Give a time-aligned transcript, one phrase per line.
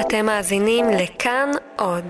[0.00, 2.04] אתם מאזינים לכאן עוד.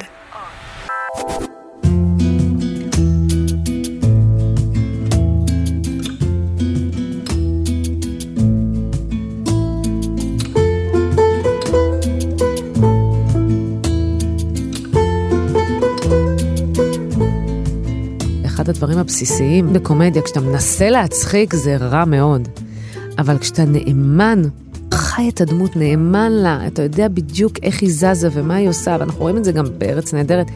[18.46, 22.48] אחד הדברים הבסיסיים בקומדיה, כשאתה מנסה להצחיק זה רע מאוד.
[23.18, 24.42] אבל כשאתה נאמן,
[24.96, 29.20] חי את הדמות, נאמן לה, אתה יודע בדיוק איך היא זזה ומה היא עושה, ואנחנו
[29.20, 30.46] רואים את זה גם בארץ נהדרת.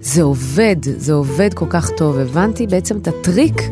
[0.00, 2.18] זה עובד, זה עובד כל כך טוב.
[2.18, 3.62] הבנתי בעצם את הטריק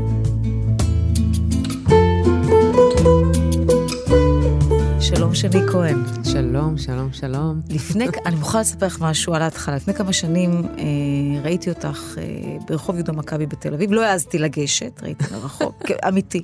[5.31, 6.03] שלום שני כהן.
[6.25, 7.61] שלום, שלום, שלום.
[7.69, 9.77] לפני, אני מוכרחה לספר לך משהו על ההתחלה.
[9.77, 12.25] לפני כמה שנים אה, ראיתי אותך אה,
[12.69, 16.43] ברחוב יהודה מכבי בתל אביב, לא העזתי לגשת, ראיתי מרחוק, אמיתי.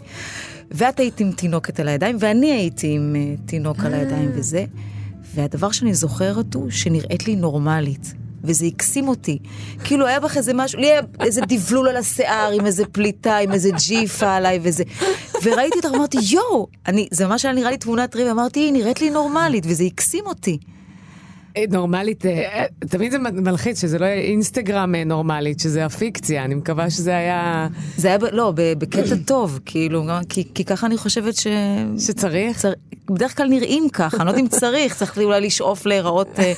[0.70, 4.65] ואת היית עם תינוקת על הידיים, ואני הייתי עם אה, תינוק על הידיים וזה.
[5.34, 8.14] והדבר שאני זוכרת הוא שנראית לי נורמלית.
[8.45, 9.39] וזה הקסים אותי.
[9.84, 13.53] כאילו היה בך איזה משהו, לי היה איזה דבלול על השיער עם איזה פליטה, עם
[13.53, 14.84] איזה ג'יפה עליי וזה.
[15.42, 19.01] וראיתי אותך, אמרתי, יואו, אני, זה ממש היה נראה לי תמונת ריב, אמרתי, היא נראית
[19.01, 20.58] לי נורמלית, וזה הקסים אותי.
[21.56, 26.54] אה, נורמלית, אה, תמיד זה מלחיץ שזה לא יהיה אינסטגרם אה, נורמלית, שזה הפיקציה, אני
[26.54, 27.68] מקווה שזה היה...
[27.96, 31.46] זה היה, לא, בקטע טוב, כאילו, כי, כי ככה אני חושבת ש...
[31.98, 32.58] שצריך?
[32.58, 32.72] צר...
[33.10, 36.52] בדרך כלל נראים ככה, אני לא יודעת אם צריך, צריך אולי לשאוף להיראות אה,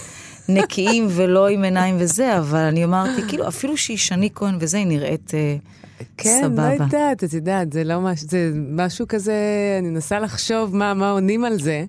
[0.49, 4.87] נקיים ולא עם עיניים וזה, אבל אני אמרתי, כאילו, אפילו שהיא שני כהן וזה, היא
[4.87, 5.57] נראית אה,
[6.17, 6.75] כן, סבבה.
[6.75, 9.35] לא יודעת, את יודעת, זה לא משהו, זה משהו כזה,
[9.79, 11.85] אני מנסה לחשוב מה, מה עונים על זה.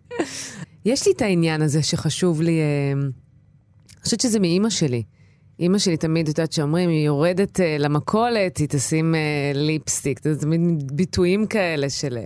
[0.89, 5.03] יש לי את העניין הזה שחשוב לי, אה, אני חושבת שזה מאימא שלי.
[5.59, 10.39] אימא שלי תמיד, את יודעת, שאומרים, היא יורדת אה, למכולת, היא תשים אה, ליפסטיק, זה
[10.39, 12.17] תמיד ביטויים כאלה של...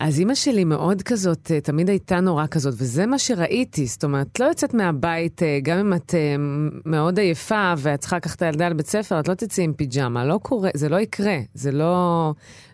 [0.00, 3.86] אז אימא שלי מאוד כזאת, אה, תמיד הייתה נורא כזאת, וזה מה שראיתי.
[3.86, 6.36] זאת אומרת, לא יוצאת מהבית, אה, גם אם את אה,
[6.84, 10.38] מאוד עייפה ואת צריכה לקחת את הילדה לבית ספר, את לא תצאי עם פיג'מה, לא
[10.42, 12.32] קורה, זה לא יקרה, זה לא...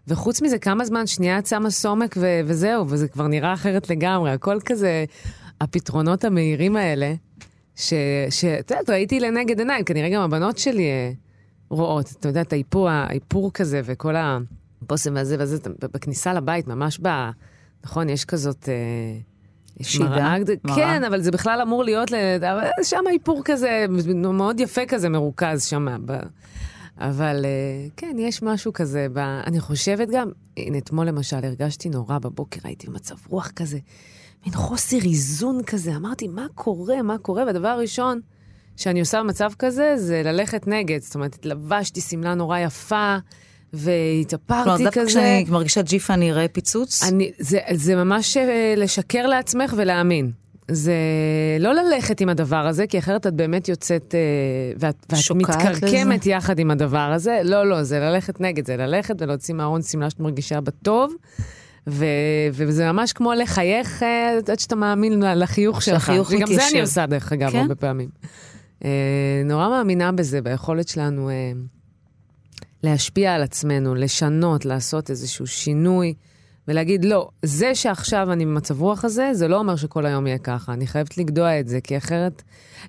[0.09, 4.31] וחוץ מזה, כמה זמן, שנייה את שמה סומק ו- וזהו, וזה כבר נראה אחרת לגמרי.
[4.31, 5.05] הכל כזה,
[5.61, 7.15] הפתרונות המהירים האלה,
[7.77, 7.95] ש...
[8.31, 11.15] ש- את יודעת, ראיתי לנגד עיניים, כנראה גם הבנות שלי
[11.71, 14.17] רואות, אתה יודע, את האיפור, האיפור כזה וכל
[14.85, 15.57] הבושם והזה וזה,
[15.95, 17.09] בכניסה לבית, ממש ב...
[17.85, 18.69] נכון, יש כזאת...
[18.69, 18.75] אה,
[19.81, 20.09] יש שידה?
[20.65, 20.77] מראה?
[20.77, 22.11] כן, אבל זה בכלל אמור להיות,
[22.83, 25.87] שם איפור כזה, מאוד יפה כזה, מרוכז שם.
[26.07, 26.13] ב...
[26.99, 29.19] אבל אה, כן, יש משהו כזה, ב...
[29.19, 33.79] אני חושבת גם, הנה, אתמול למשל הרגשתי נורא בבוקר, הייתי במצב רוח כזה,
[34.47, 37.45] מין חוסר איזון כזה, אמרתי, מה קורה, מה קורה?
[37.45, 38.21] והדבר הראשון
[38.77, 41.01] שאני עושה במצב כזה, זה ללכת נגד.
[41.01, 43.17] זאת אומרת, התלבשתי שמלה נורא יפה,
[43.73, 45.11] כלומר, והתאפרתי דווקא כזה.
[45.11, 47.03] כשאני מרגישה ג'יפה אני אראה פיצוץ?
[47.03, 50.31] אני, זה, זה ממש אה, לשקר לעצמך ולהאמין.
[50.71, 50.95] זה
[51.61, 54.21] לא ללכת עם הדבר הזה, כי אחרת את באמת יוצאת, אה,
[54.79, 56.31] ואת, ואת מתקרקמת לזה?
[56.31, 57.41] יחד עם הדבר הזה.
[57.45, 61.15] לא, לא, זה ללכת נגד, זה ללכת ולהוציא מהארון שמלה שאת מרגישה בטוב.
[61.87, 62.05] ו,
[62.53, 66.07] וזה ממש כמו לחייך אה, עד שאתה מאמין לחיוך שלך.
[66.07, 66.73] שהחיוך וגם זה מתיישב.
[66.73, 67.59] אני עושה, דרך אגב, כן?
[67.59, 68.09] הרבה פעמים.
[69.45, 71.31] נורא מאמינה בזה, ביכולת שלנו
[72.83, 76.15] להשפיע על עצמנו, לשנות, לעשות איזשהו שינוי,
[76.69, 80.73] ולהגיד, לא, זה שעכשיו אני במצב רוח הזה, זה לא אומר שכל היום יהיה ככה.
[80.73, 82.43] אני חייבת לגדוע את זה, כי אחרת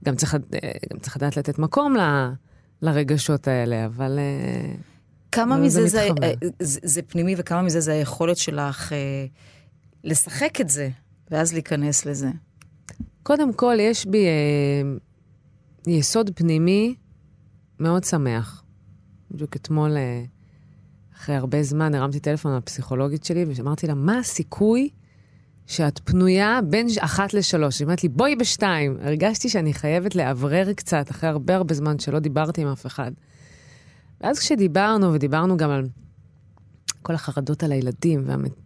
[0.05, 2.29] גם צריך, אה, גם צריך לדעת לתת מקום ל,
[2.81, 4.19] לרגשות האלה, אבל...
[4.19, 4.73] אה,
[5.33, 6.27] כמה אבל זה מזה זה, מתחבר.
[6.27, 9.25] אה, זה, זה פנימי וכמה מזה זה היכולת שלך אה,
[10.03, 10.89] לשחק את זה,
[11.31, 12.29] ואז להיכנס לזה.
[13.23, 16.95] קודם כל, יש בי אה, יסוד פנימי
[17.79, 18.62] מאוד שמח.
[19.33, 20.23] בדיוק אתמול, אה,
[21.15, 24.89] אחרי הרבה זמן, הרמתי טלפון לפסיכולוגית שלי, ואמרתי לה, מה הסיכוי
[25.67, 27.79] שאת פנויה בין אחת לשלוש?
[27.79, 28.97] היא אומרת לי, בואי בשתיים.
[29.01, 33.11] הרגשתי שאני חייבת לאוורר קצת, אחרי הרבה הרבה זמן שלא דיברתי עם אף אחד.
[34.21, 35.87] ואז כשדיברנו, ודיברנו גם על
[37.01, 38.23] כל החרדות על הילדים,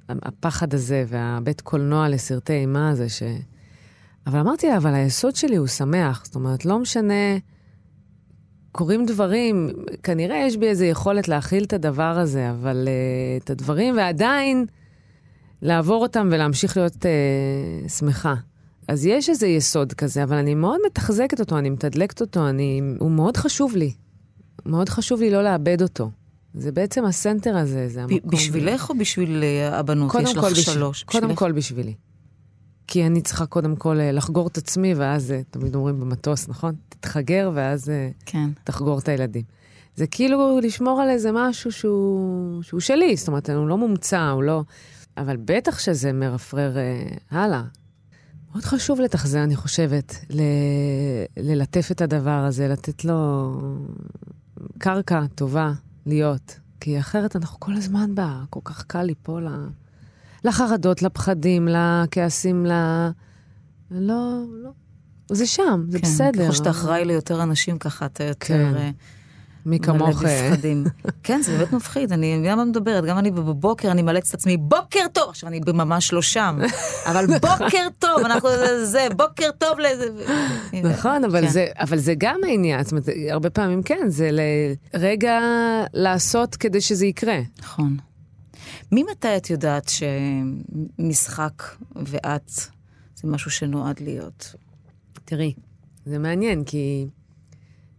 [0.10, 3.24] והפחד הזה, והבית קולנוע לסרטי אימה הזה, ש...
[4.28, 6.26] אבל אמרתי לה, אבל היסוד שלי הוא שמח.
[6.26, 7.38] זאת אומרת, לא משנה,
[8.78, 9.70] קורים דברים,
[10.04, 14.66] כנראה יש בי איזו יכולת להכיל את הדבר הזה, אבל uh, את הדברים, ועדיין
[15.62, 18.36] לעבור אותם ולהמשיך להיות uh, שמחה.
[18.88, 23.12] אז יש איזה יסוד כזה, אבל אני מאוד מתחזקת אותו, אני מתדלקת אותו, אני, הוא
[23.12, 23.94] מאוד חשוב לי.
[24.66, 26.12] מאוד חשוב לי לא לאבד אותו.
[26.54, 28.32] זה בעצם הסנטר הזה, זה המקום.
[28.32, 30.12] בשבילך או בשביל אה, הבנות?
[30.24, 31.04] יש לך בשביל- שלוש.
[31.04, 31.40] קודם בשבילך?
[31.40, 31.94] כל בשבילי.
[32.88, 36.76] כי אני צריכה קודם כל אה, לחגור את עצמי, ואז, אה, תמיד אומרים במטוס, נכון?
[36.90, 38.50] תתחגר, ואז אה, כן.
[38.64, 39.44] תחגור את הילדים.
[39.96, 44.44] זה כאילו לשמור על איזה משהו שהוא, שהוא שלי, זאת אומרת, הוא לא מומצא, הוא
[44.44, 44.64] לא...
[45.18, 47.64] אבל בטח שזה מרפרר אה, הלאה.
[48.52, 50.42] מאוד חשוב לתחזר, אני חושבת, ל...
[51.38, 53.52] ללטף את הדבר הזה, לתת לו
[54.78, 55.72] קרקע טובה
[56.06, 56.60] להיות.
[56.80, 59.68] כי אחרת אנחנו כל הזמן בה, כל כך קל ליפול ל...
[60.44, 62.72] לחרדות, לפחדים, לכעסים, ל...
[63.92, 64.70] לא, לא.
[65.30, 66.44] זה שם, זה כן, בסדר.
[66.46, 68.46] ככל שאתה אחראי ליותר אנשים, ככה אתה יותר...
[68.48, 68.76] כן.
[68.78, 68.90] אה,
[69.68, 70.26] מי כמוך...
[70.26, 70.54] אה.
[71.24, 74.58] כן, זה באמת מפחיד, אני מבינה מה מדברת, גם אני בבוקר, אני מאלצת את עצמי,
[74.58, 75.30] בוקר טוב!
[75.30, 76.60] עכשיו, אני ממש לא שם,
[77.10, 80.06] אבל בוקר טוב, אנחנו זה, זה, בוקר טוב לזה.
[80.84, 81.48] נכון, אבל, כן.
[81.48, 84.30] זה, אבל זה גם העניין, זאת אומרת, הרבה פעמים כן, זה
[84.94, 85.40] לרגע
[85.94, 87.40] לעשות כדי שזה יקרה.
[87.60, 87.98] נכון.
[88.92, 89.90] ממתי את יודעת
[91.00, 91.64] שמשחק
[91.96, 92.52] ואת
[93.16, 94.56] זה משהו שנועד להיות?
[95.26, 95.54] תראי,
[96.06, 97.08] זה מעניין, כי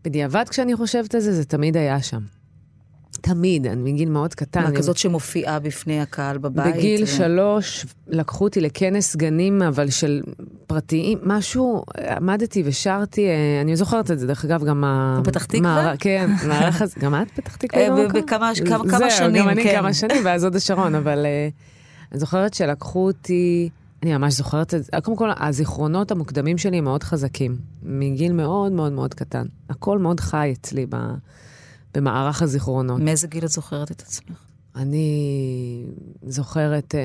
[0.04, 2.20] בדיעבד כשאני חושבת על זה, זה תמיד היה שם.
[3.10, 4.60] תמיד, אני מגיל מאוד קטן.
[4.62, 6.74] מה, אני- כזאת שמופיעה בפני הקהל בבית?
[6.76, 10.22] בגיל ו- שלוש לקחו אותי לכנס גנים, אבל של
[10.72, 11.84] פרטיים, משהו,
[12.16, 15.20] עמדתי ושרתי, אה, אני זוכרת את זה, דרך אגב, גם ה...
[15.22, 15.92] בפתח תקווה?
[15.98, 17.82] כן, מערך הזה, גם את פתח תקווה?
[17.82, 18.22] אה, בכמה-
[18.66, 19.76] כמה- כמה זהו, שנים, גם אני כן.
[19.78, 21.48] כמה שנים, ואז הוד השרון, אבל אה,
[22.12, 23.68] אני זוכרת שלקחו אותי,
[24.02, 28.92] אני ממש זוכרת את זה, קודם כל, הזיכרונות המוקדמים שלי מאוד חזקים, מגיל מאוד מאוד
[28.92, 29.46] מאוד קטן.
[29.70, 30.96] הכל מאוד חי אצלי ב...
[31.94, 33.00] במערך הזיכרונות.
[33.00, 34.36] מאיזה גיל את זוכרת את עצמך?
[34.76, 35.84] אני
[36.22, 37.00] זוכרת אה,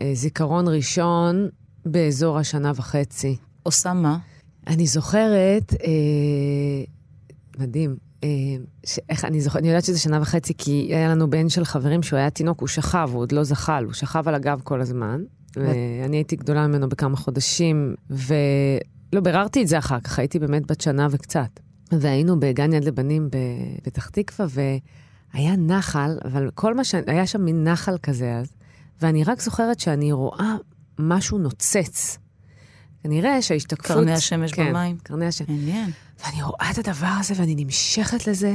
[0.00, 1.48] אה, זיכרון ראשון
[1.86, 3.36] באזור השנה וחצי.
[3.62, 4.18] עושה מה?
[4.66, 6.84] אני זוכרת, אה,
[7.58, 8.28] מדהים, אה,
[8.86, 12.02] ש- איך אני זוכרת, אני יודעת שזה שנה וחצי, כי היה לנו בן של חברים
[12.02, 15.22] שהוא היה תינוק, הוא שכב, הוא עוד לא זחל, הוא שכב על הגב כל הזמן.
[15.56, 20.80] ואני הייתי גדולה ממנו בכמה חודשים, ולא, ביררתי את זה אחר כך, הייתי באמת בת
[20.80, 21.60] שנה וקצת.
[21.92, 23.28] והיינו בגן יד לבנים
[23.82, 24.46] בפתח תקווה,
[25.34, 26.94] והיה נחל, אבל כל מה ש...
[27.06, 28.52] היה שם מין נחל כזה אז,
[29.02, 30.54] ואני רק זוכרת שאני רואה
[30.98, 32.18] משהו נוצץ.
[33.02, 33.96] כנראה שההשתקפות...
[33.96, 34.96] קרני השמש כן, במים.
[35.02, 35.48] קרני השמש.
[35.48, 35.90] מעניין.
[36.24, 38.54] ואני רואה את הדבר הזה ואני נמשכת לזה,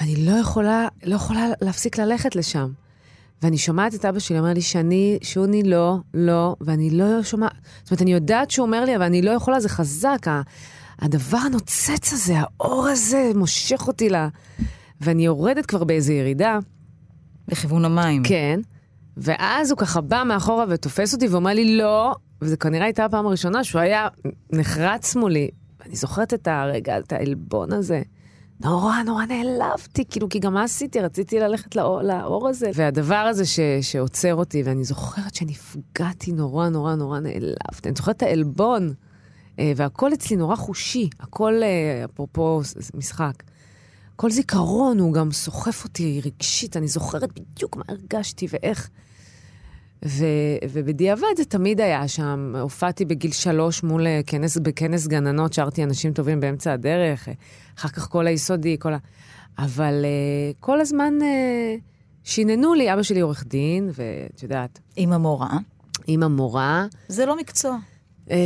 [0.00, 2.72] ואני לא יכולה, לא יכולה להפסיק ללכת לשם.
[3.42, 7.90] ואני שומעת את אבא שלי אומר לי שאני, שוני, לא, לא, ואני לא שומעת, זאת
[7.90, 10.26] אומרת, אני יודעת שהוא אומר לי, אבל אני לא יכולה, זה חזק,
[10.98, 14.14] הדבר הנוצץ הזה, האור הזה, מושך אותי ל...
[15.00, 16.58] ואני יורדת כבר באיזו ירידה,
[17.48, 18.22] לכיוון המים.
[18.22, 18.60] כן,
[19.16, 23.64] ואז הוא ככה בא מאחורה ותופס אותי ואומר לי לא, וזו כנראה הייתה הפעם הראשונה
[23.64, 24.08] שהוא היה
[24.52, 25.50] נחרץ מולי.
[25.86, 28.02] אני זוכרת את הרגע, את העלבון הזה.
[28.64, 31.00] נורא נורא נעלבתי, כאילו, כי גם מה עשיתי?
[31.00, 32.70] רציתי ללכת לאור, לאור הזה.
[32.74, 37.88] והדבר הזה ש, שעוצר אותי, ואני זוכרת שנפגעתי נורא נורא נורא נעלבתי.
[37.88, 38.92] אני זוכרת את העלבון,
[39.58, 42.60] אה, והכל אצלי נורא חושי, הכל, אה, אפרופו
[42.94, 43.32] משחק.
[44.16, 48.90] כל זיכרון הוא גם סוחף אותי רגשית, אני זוכרת בדיוק מה הרגשתי ואיך.
[50.04, 50.24] ו,
[50.70, 52.54] ובדיעבד זה תמיד היה שם.
[52.60, 57.34] הופעתי בגיל שלוש מול אה, כנס, בכנס גננות, שרתי אנשים טובים באמצע הדרך, אה,
[57.78, 58.98] אחר כך כל היסודי, כל ה...
[59.58, 61.80] אבל uh, כל הזמן uh,
[62.24, 65.58] שיננו לי, אבא שלי עורך דין, ואת יודעת, עם המורה.
[66.08, 66.86] אימא מורה.
[67.08, 67.78] זה לא מקצוע.
[68.30, 68.36] אה,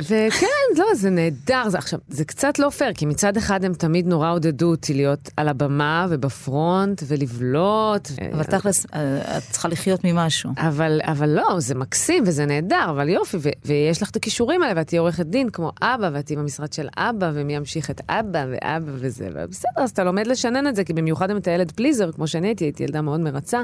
[0.00, 0.46] וכן,
[0.78, 1.68] לא, זה נהדר.
[1.68, 5.30] זה, עכשיו, זה קצת לא פייר, כי מצד אחד הם תמיד נורא עודדו אותי להיות
[5.36, 8.08] על הבמה ובפרונט ולבלוט.
[8.32, 10.50] אבל תכלס, אה, את צריכה לחיות ממשהו.
[10.56, 14.74] אבל, אבל לא, זה מקסים וזה נהדר, אבל יופי, ו- ויש לך את הכישורים האלה,
[14.76, 18.44] ואת תהיי עורכת דין כמו אבא, ואת תהיי במשרד של אבא, ומי ימשיך את אבא
[18.50, 22.12] ואבא וזה, ובסדר, אז אתה לומד לשנן את זה, כי במיוחד אם אתה ילד פליזר,
[22.12, 23.62] כמו שאני הייתי, הייתי ילדה מאוד מרצה,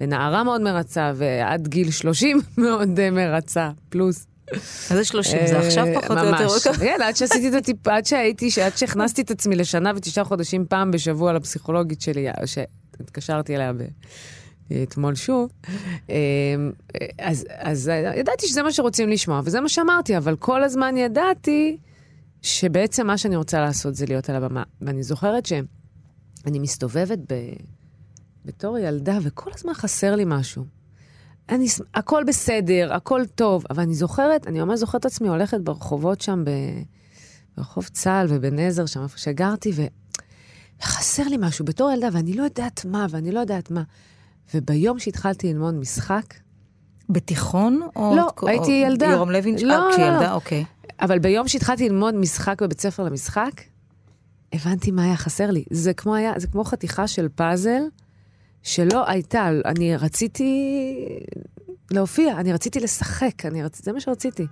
[0.00, 4.31] ונערה מאוד מרצה, ועד גיל 30 מאוד מרצה, פלוס.
[4.90, 6.50] איזה 30, זה עכשיו אה, פחות או יותר.
[6.50, 6.68] ממש.
[6.68, 7.88] כן, עד שעשיתי את הטיפ...
[7.88, 13.72] עד שהייתי, עד שהכנסתי את עצמי לשנה ותשעה חודשים פעם בשבוע לפסיכולוגית שלי, שהתקשרתי אליה
[13.72, 13.82] ב...
[14.82, 15.50] אתמול שוב,
[16.10, 16.16] אה,
[17.18, 21.76] אז, אז ידעתי שזה מה שרוצים לשמוע, וזה מה שאמרתי, אבל כל הזמן ידעתי
[22.42, 24.62] שבעצם מה שאני רוצה לעשות זה להיות על הבמה.
[24.80, 27.34] ואני זוכרת שאני מסתובבת ב...
[28.44, 30.64] בתור ילדה, וכל הזמן חסר לי משהו.
[31.48, 36.20] אני, הכל בסדר, הכל טוב, אבל אני זוכרת, אני ממש זוכרת את עצמי הולכת ברחובות
[36.20, 36.50] שם, ב,
[37.56, 39.82] ברחוב צה"ל ובנזר, שם איפה שגרתי, ו,
[40.82, 43.82] וחסר לי משהו בתור ילדה, ואני לא יודעת מה, ואני לא יודעת מה.
[44.54, 46.34] וביום שהתחלתי ללמוד משחק,
[47.10, 47.80] בתיכון?
[47.96, 49.06] או לא, או- הייתי ילדה.
[49.06, 49.56] יורם לוין?
[49.62, 50.32] לא, אה, לא, כשילדה, לא.
[50.32, 50.64] אוקיי.
[51.00, 53.60] אבל ביום שהתחלתי ללמוד משחק בבית ספר למשחק,
[54.52, 55.64] הבנתי מה היה חסר לי.
[55.70, 57.82] זה כמו, היה, זה כמו חתיכה של פאזל
[58.62, 59.50] שלא הייתה.
[59.64, 60.74] אני רציתי
[61.90, 63.84] להופיע, אני רציתי לשחק, אני רצ...
[63.84, 64.46] זה מה שרציתי.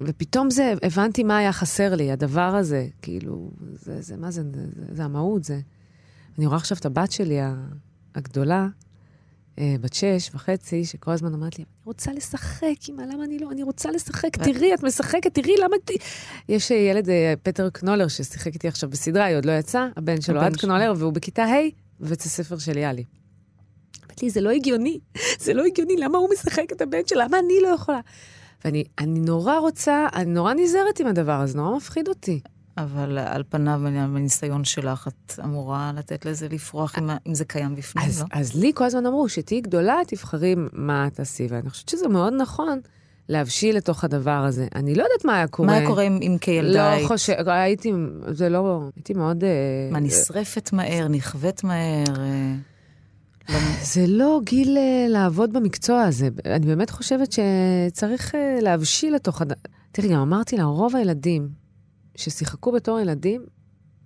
[0.00, 4.66] ופתאום זה, הבנתי מה היה חסר לי, הדבר הזה, כאילו, זה, זה מה זה, זה,
[4.92, 5.60] זה המהות, זה.
[6.38, 7.38] אני רואה עכשיו את הבת שלי
[8.14, 8.68] הגדולה,
[9.58, 13.50] אה, בת שש וחצי, שכל הזמן אמרת לי, אני רוצה לשחק, אמא, למה אני לא?
[13.50, 15.76] אני רוצה לשחק, תראי, את משחקת, תראי, למה...
[15.84, 15.90] ת...
[16.48, 20.20] יש אה, ילד, אה, פטר קנולר, ששיחק איתי עכשיו בסדרה, היא עוד לא יצאה, הבן
[20.20, 20.56] שלו, עד.
[20.56, 23.04] קנולר, והוא בכיתה ה' בבית הספר של יאלי.
[24.06, 25.00] אמרתי לי, זה לא הגיוני,
[25.38, 27.24] זה לא הגיוני, למה הוא משחק את הבן שלה?
[27.24, 28.00] למה אני לא יכולה?
[28.64, 32.40] ואני אני נורא רוצה, אני נורא נזהרת עם הדבר הזה, נורא מפחיד אותי.
[32.78, 33.80] אבל על פניו,
[34.14, 38.26] בניסיון שלך, את אמורה לתת לזה לפרוח אם, אם זה קיים בפנים, אז, לא?
[38.32, 42.80] אז לי כל הזמן אמרו, שתהיי גדולה, תבחרי מה תעשי, ואני חושבת שזה מאוד נכון
[43.28, 44.66] להבשיל לתוך הדבר הזה.
[44.74, 45.66] אני לא יודעת מה היה קורה.
[45.66, 47.08] מה היה קורה אם, אם כילדה לא היית?
[47.08, 47.92] חושב, הייתי,
[48.28, 49.44] זה לא, הייתי מאוד...
[49.44, 49.48] אה,
[49.92, 52.04] מה, נשרפת מהר, נכווית מהר?
[52.20, 52.54] אה,
[53.48, 56.28] לא- זה לא גיל אה, לעבוד במקצוע הזה.
[56.46, 59.42] אני באמת חושבת שצריך אה, להבשיל לתוך...
[59.42, 59.52] הד...
[59.92, 61.48] תראי, גם אמרתי לה, רוב הילדים
[62.14, 63.44] ששיחקו בתור ילדים,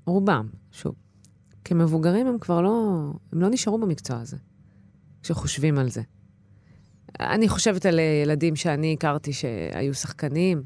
[0.06, 0.94] רובם, שוב,
[1.64, 2.96] כמבוגרים הם כבר לא...
[3.32, 4.36] הם לא נשארו במקצוע הזה,
[5.22, 6.02] כשחושבים על זה.
[7.20, 10.62] אני חושבת על אה, ילדים שאני הכרתי שהיו שחקנים.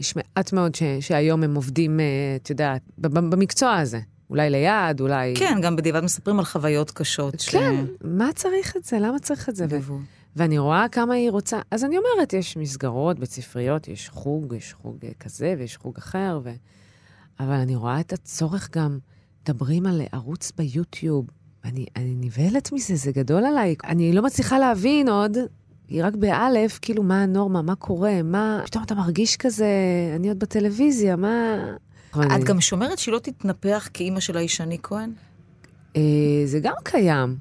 [0.00, 0.82] יש מעט מאוד ש...
[1.00, 2.04] שהיום הם עובדים, אה,
[2.36, 4.00] את יודעת, במקצוע הזה.
[4.30, 5.34] אולי ליד, אולי...
[5.36, 7.40] כן, גם בדיעבד מספרים על חוויות קשות.
[7.40, 8.98] ש- כן, מה צריך את זה?
[8.98, 9.66] למה צריך את זה?
[9.70, 9.92] ו-.
[10.36, 11.60] ואני רואה כמה היא רוצה.
[11.70, 15.96] אז אני אומרת, יש מסגרות, בית ספריות, יש חוג, יש חוג אה, כזה ויש חוג
[15.98, 16.50] אחר, ו...
[17.40, 18.98] אבל אני רואה את הצורך גם,
[19.42, 21.26] מדברים על ערוץ ביוטיוב.
[21.64, 23.74] אני, אני נבהלת מזה, זה גדול עליי.
[23.84, 25.36] אני לא מצליחה להבין עוד,
[25.88, 28.62] היא רק באלף, כאילו, מה הנורמה, מה קורה, מה...
[28.66, 29.66] פתאום אתה מרגיש כזה,
[30.16, 31.56] אני עוד בטלוויזיה, מה...
[32.36, 35.10] את גם שומרת שהיא לא תתנפח כאימא של הישני כהן?
[35.96, 36.02] אה,
[36.44, 37.36] זה גם קיים.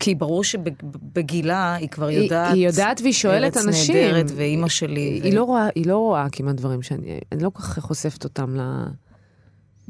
[0.00, 2.54] כי ברור שבגילה היא כבר היא- יודעת...
[2.54, 3.94] היא יודעת והיא שואלת ארץ אנשים.
[3.96, 5.20] נהדרת ואימא שלי.
[5.24, 7.18] היא, ו- לא רואה, היא לא רואה כמעט דברים שאני...
[7.32, 8.60] אני לא כל כך חושפת אותם ל...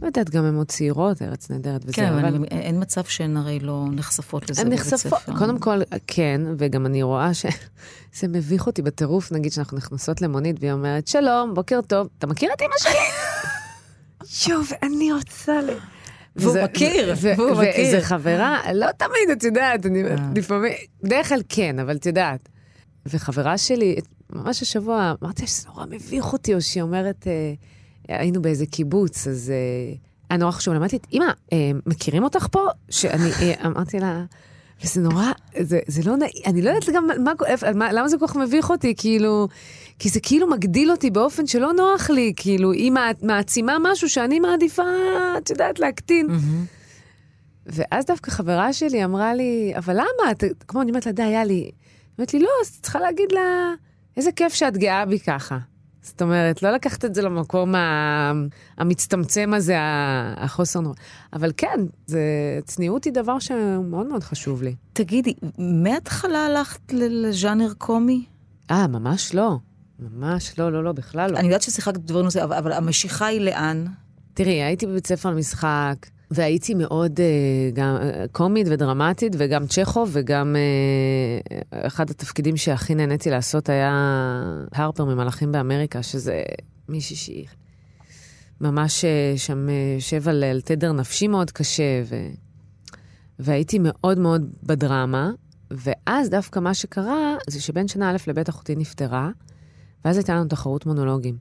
[0.03, 2.35] לא יודעת, גם הן עוד צעירות, ארץ נהדרת וזה, כן, אבל אבל...
[2.35, 5.17] אני- אין מצב שהן הרי לא נחשפות לזה בבית ספר.
[5.39, 7.49] קודם כל, כן, וגם אני רואה שזה
[8.35, 12.63] מביך אותי בטירוף, נגיד שאנחנו נכנסות למונית והיא אומרת, שלום, בוקר טוב, אתה מכיר את
[12.63, 12.93] אמא שלי?
[14.53, 15.71] יואו, ואני רוצה ל...
[16.37, 17.59] והוא מכיר, והוא ו- מכיר.
[17.59, 20.17] ואיזה חברה, לא תמיד, את יודעת, אני אה.
[20.35, 20.73] לפעמים,
[21.03, 22.49] בדרך כלל כן, אבל את יודעת.
[23.07, 23.97] וחברה שלי,
[24.33, 27.53] ממש השבוע, אמרתי לה שזה נורא מביך אותי, או שהיא אומרת, אה,
[28.09, 29.95] היינו באיזה קיבוץ, אז אה,
[30.31, 32.67] היה נורא חשוב, אמרתי, אמא, אה, מכירים אותך פה?
[32.91, 34.25] שאני, אה, אמרתי לה,
[34.85, 35.25] וזה נורא,
[35.61, 38.37] זה, זה לא נעים, אני לא יודעת גם מה, איפה- מה, למה זה כל כך
[38.37, 39.49] מביך אותי, כאילו,
[39.99, 44.41] כי זה כאילו מגדיל אותי באופן שלא נוח לי, כאילו, היא מע- מעצימה משהו שאני
[44.41, 44.83] מעדיפה,
[45.39, 46.27] את יודעת, להקטין.
[46.27, 46.65] מהמם.
[47.67, 50.31] ואז דווקא חברה שלי אמרה לי, אבל למה?
[50.31, 51.55] את, כמו אני אומרת לה, די, היה לי.
[51.55, 51.73] היא
[52.19, 53.73] אומרת לי, לא, אז צריכה להגיד לה,
[54.17, 55.59] איזה כיף שאת גאה בי ככה.
[56.07, 57.75] זאת אומרת, לא לקחת את זה למקום
[58.79, 59.75] המצטמצם הזה,
[60.37, 60.95] החוסר נורא.
[61.33, 62.21] אבל כן, זה,
[62.65, 64.75] צניעות היא דבר שמאוד מאוד חשוב לי.
[64.93, 68.25] תגידי, מההתחלה הלכת לז'אנר קומי?
[68.71, 69.57] אה, ממש לא.
[69.99, 71.39] ממש לא, לא, לא, בכלל לא.
[71.39, 73.85] אני יודעת ששיחקת דברים אבל, אבל המשיכה היא לאן?
[74.35, 75.95] תראי, הייתי בבית ספר למשחק,
[76.31, 83.31] והייתי מאוד אה, גם אה, קומית ודרמטית, וגם צ'כוב, וגם אה, אחד התפקידים שהכי נהניתי
[83.31, 83.93] לעשות היה
[84.73, 86.43] הרפר ממלאכים באמריקה, שזה
[86.89, 87.47] מישהי שהיא
[88.61, 89.05] ממש
[89.37, 92.17] שם יושב על, על תדר נפשי מאוד קשה, ו...
[93.39, 95.31] והייתי מאוד מאוד בדרמה,
[95.71, 99.31] ואז דווקא מה שקרה, זה שבין שנה א' לבית אחותי נפטרה,
[100.05, 101.37] ואז הייתה לנו תחרות מונולוגים.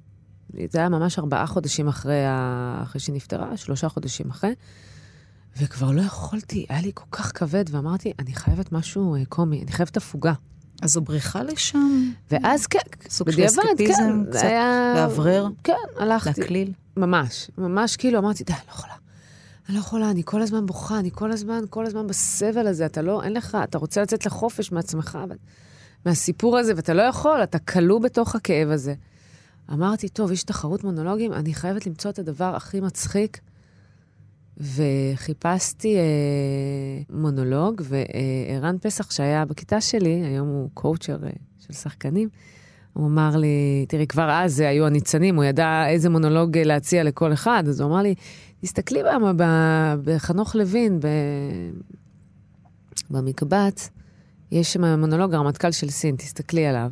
[0.69, 2.79] זה היה ממש ארבעה חודשים אחרי, ה...
[2.83, 4.53] אחרי שהיא נפטרה, שלושה חודשים אחרי,
[5.62, 9.71] וכבר לא יכולתי, היה לי כל כך כבד, ואמרתי, אני חייבת משהו אה, קומי, אני
[9.71, 10.33] חייבת הפוגה.
[10.81, 12.12] אז זו בריחה לשם?
[12.31, 14.93] ואז כן, סוג של בדיעבד, אסקפיזם, כן, קצת היה...
[14.95, 15.47] לאוורר?
[15.63, 16.41] כן, הלכתי.
[16.41, 16.74] להקליל?
[16.97, 18.93] ממש, ממש כאילו אמרתי, די, לא יכולה.
[19.69, 23.01] אני לא יכולה, אני כל הזמן בוכה, אני כל הזמן, כל הזמן בסבל הזה, אתה
[23.01, 25.35] לא, אין לך, אתה רוצה לצאת לחופש מעצמך, אבל,
[26.05, 28.93] מהסיפור הזה, ואתה לא יכול, אתה כלוא בתוך הכאב הזה.
[29.74, 33.39] אמרתי, טוב, יש תחרות מונולוגים, אני חייבת למצוא את הדבר הכי מצחיק.
[34.57, 36.01] וחיפשתי אה,
[37.10, 41.29] מונולוג, וערן פסח, שהיה בכיתה שלי, היום הוא קואוצ'ר אה,
[41.60, 42.29] של שחקנים,
[42.93, 47.34] הוא אמר לי, תראי, כבר אז היו הניצנים, הוא ידע איזה מונולוג אה, להציע לכל
[47.34, 48.15] אחד, אז הוא אמר לי,
[48.62, 49.00] תסתכלי
[50.03, 51.72] בחנוך לוין, ב-
[53.10, 53.89] במקבץ,
[54.51, 56.91] יש שם מונולוג הרמטכ"ל של סין, תסתכלי עליו.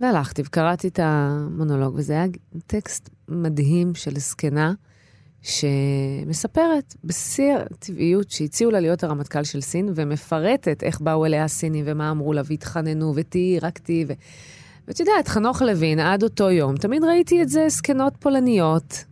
[0.00, 2.26] והלכתי וקראתי את המונולוג, וזה היה
[2.66, 4.72] טקסט מדהים של זקנה,
[5.42, 12.10] שמספרת בשיא הטבעיות שהציעו לה להיות הרמטכ"ל של סין, ומפרטת איך באו אליה הסינים ומה
[12.10, 14.04] אמרו לה, והתחננו, ותהיי, רק תהיי.
[14.08, 14.12] ו...
[14.88, 19.04] ואת יודעת, חנוך לוין, עד אותו יום, תמיד ראיתי את זה זקנות פולניות.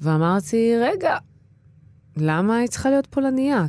[0.00, 1.16] ואמרתי, רגע,
[2.16, 3.66] למה היא צריכה להיות פולניה?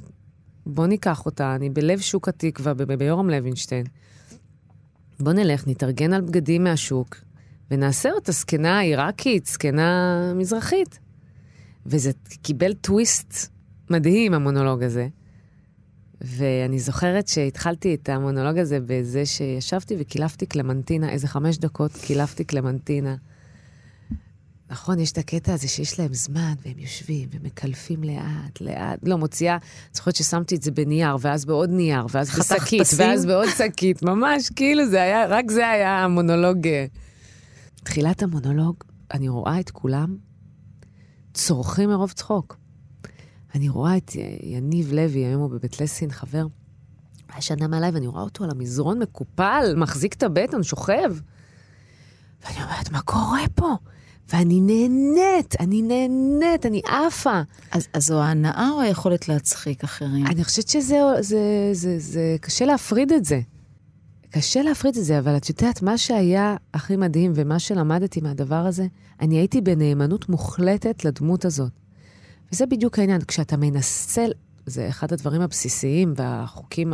[0.65, 3.85] בוא ניקח אותה, אני בלב שוק התקווה, ביורם לוינשטיין.
[5.19, 7.15] בוא נלך, נתארגן על בגדים מהשוק,
[7.71, 10.99] ונעשה אותה זקנה עיראקית, זקנה מזרחית.
[11.85, 13.51] וזה קיבל טוויסט
[13.89, 15.07] מדהים, המונולוג הזה.
[16.21, 23.15] ואני זוכרת שהתחלתי את המונולוג הזה בזה שישבתי וקילפתי קלמנטינה, איזה חמש דקות קילפתי קלמנטינה.
[24.69, 28.99] נכון, יש את הקטע הזה שיש להם זמן, והם יושבים ומקלפים לאט, לאט.
[29.03, 29.57] לא, מוציאה,
[29.93, 32.99] זוכרת ששמתי את זה בנייר, ואז בעוד נייר, ואז בשקית, פסים?
[32.99, 36.67] ואז בעוד שקית, ממש, כאילו זה היה, רק זה היה המונולוג.
[36.67, 36.85] אה.
[37.75, 38.75] תחילת המונולוג,
[39.13, 40.17] אני רואה את כולם
[41.33, 42.57] צורכים מרוב צחוק.
[43.55, 44.11] אני רואה את
[44.43, 46.45] יניב לוי, היום הוא בבית לסין, חבר,
[47.29, 51.15] היה שנה מעליי, ואני רואה אותו על המזרון מקופל, מחזיק את הבטן, שוכב.
[52.43, 53.75] ואני אומרת, מה קורה פה?
[54.33, 57.41] ואני נהנית, אני נהנית, אני עפה.
[57.71, 60.27] אז, אז זו ההנאה או היכולת להצחיק אחרים?
[60.27, 63.41] אני חושבת שזה זה, זה, זה, קשה להפריד את זה.
[64.29, 68.87] קשה להפריד את זה, אבל את יודעת, מה שהיה הכי מדהים ומה שלמדתי מהדבר הזה,
[69.21, 71.71] אני הייתי בנאמנות מוחלטת לדמות הזאת.
[72.51, 74.25] וזה בדיוק העניין, כשאתה מנסה,
[74.65, 76.93] זה אחד הדברים הבסיסיים והחוקים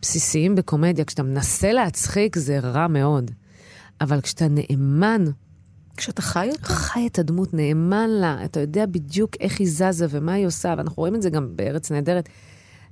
[0.00, 3.30] הבסיסיים בקומדיה, כשאתה מנסה להצחיק זה רע מאוד.
[4.00, 5.24] אבל כשאתה נאמן
[5.96, 6.66] כשאתה חי אותה?
[6.66, 10.94] חי את הדמות, נאמן לה, אתה יודע בדיוק איך היא זזה ומה היא עושה, ואנחנו
[10.96, 12.28] רואים את זה גם בארץ נהדרת.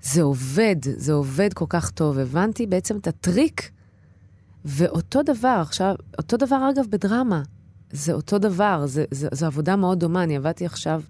[0.03, 2.19] זה עובד, זה עובד כל כך טוב.
[2.19, 3.71] הבנתי בעצם את הטריק,
[4.65, 7.43] ואותו דבר, עכשיו, אותו דבר אגב בדרמה.
[7.93, 10.23] זה אותו דבר, זה, זה, זו עבודה מאוד דומה.
[10.23, 11.03] אני עבדתי עכשיו,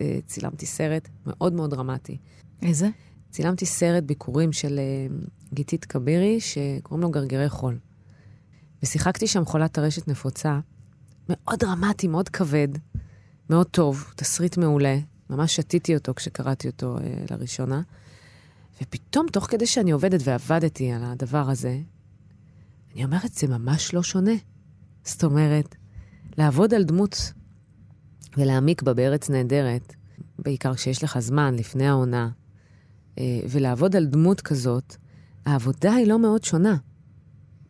[0.00, 2.18] אה, צילמתי סרט מאוד מאוד דרמטי.
[2.62, 2.88] איזה?
[3.30, 5.16] צילמתי סרט ביקורים של אה,
[5.54, 7.78] גיתית כבירי, שקוראים לו גרגירי חול.
[8.82, 10.58] ושיחקתי שם חולת טרשת נפוצה,
[11.28, 12.68] מאוד דרמטי, מאוד כבד,
[13.50, 14.98] מאוד טוב, תסריט מעולה.
[15.30, 17.82] ממש שתיתי אותו כשקראתי אותו אה, לראשונה.
[18.82, 21.80] ופתאום, תוך כדי שאני עובדת ועבדתי על הדבר הזה,
[22.94, 24.34] אני אומרת, זה ממש לא שונה.
[25.04, 25.74] זאת אומרת,
[26.38, 27.32] לעבוד על דמות
[28.36, 29.94] ולהעמיק בה בארץ נהדרת,
[30.38, 32.28] בעיקר כשיש לך זמן לפני העונה,
[33.18, 34.96] אה, ולעבוד על דמות כזאת,
[35.46, 36.76] העבודה היא לא מאוד שונה.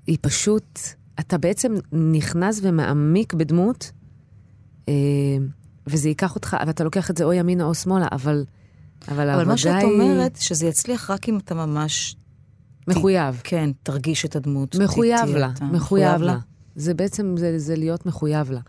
[0.07, 0.79] היא פשוט,
[1.21, 3.93] אתה בעצם נכנס ומעמיק בדמות,
[4.89, 4.95] אה,
[5.87, 8.45] וזה ייקח אותך, ואתה לוקח את זה או ימינה או שמאלה, אבל,
[9.09, 10.01] אבל אבל העבודה מה שאת היא...
[10.01, 12.17] אומרת, שזה יצליח רק אם אתה ממש,
[12.89, 13.41] מחויב.
[13.45, 14.77] כן, תרגיש את הדמות.
[14.77, 16.39] מחויב תהיה לה, אתה מחויב לה.
[16.77, 18.61] זה בעצם, זה, זה להיות מחויב לה.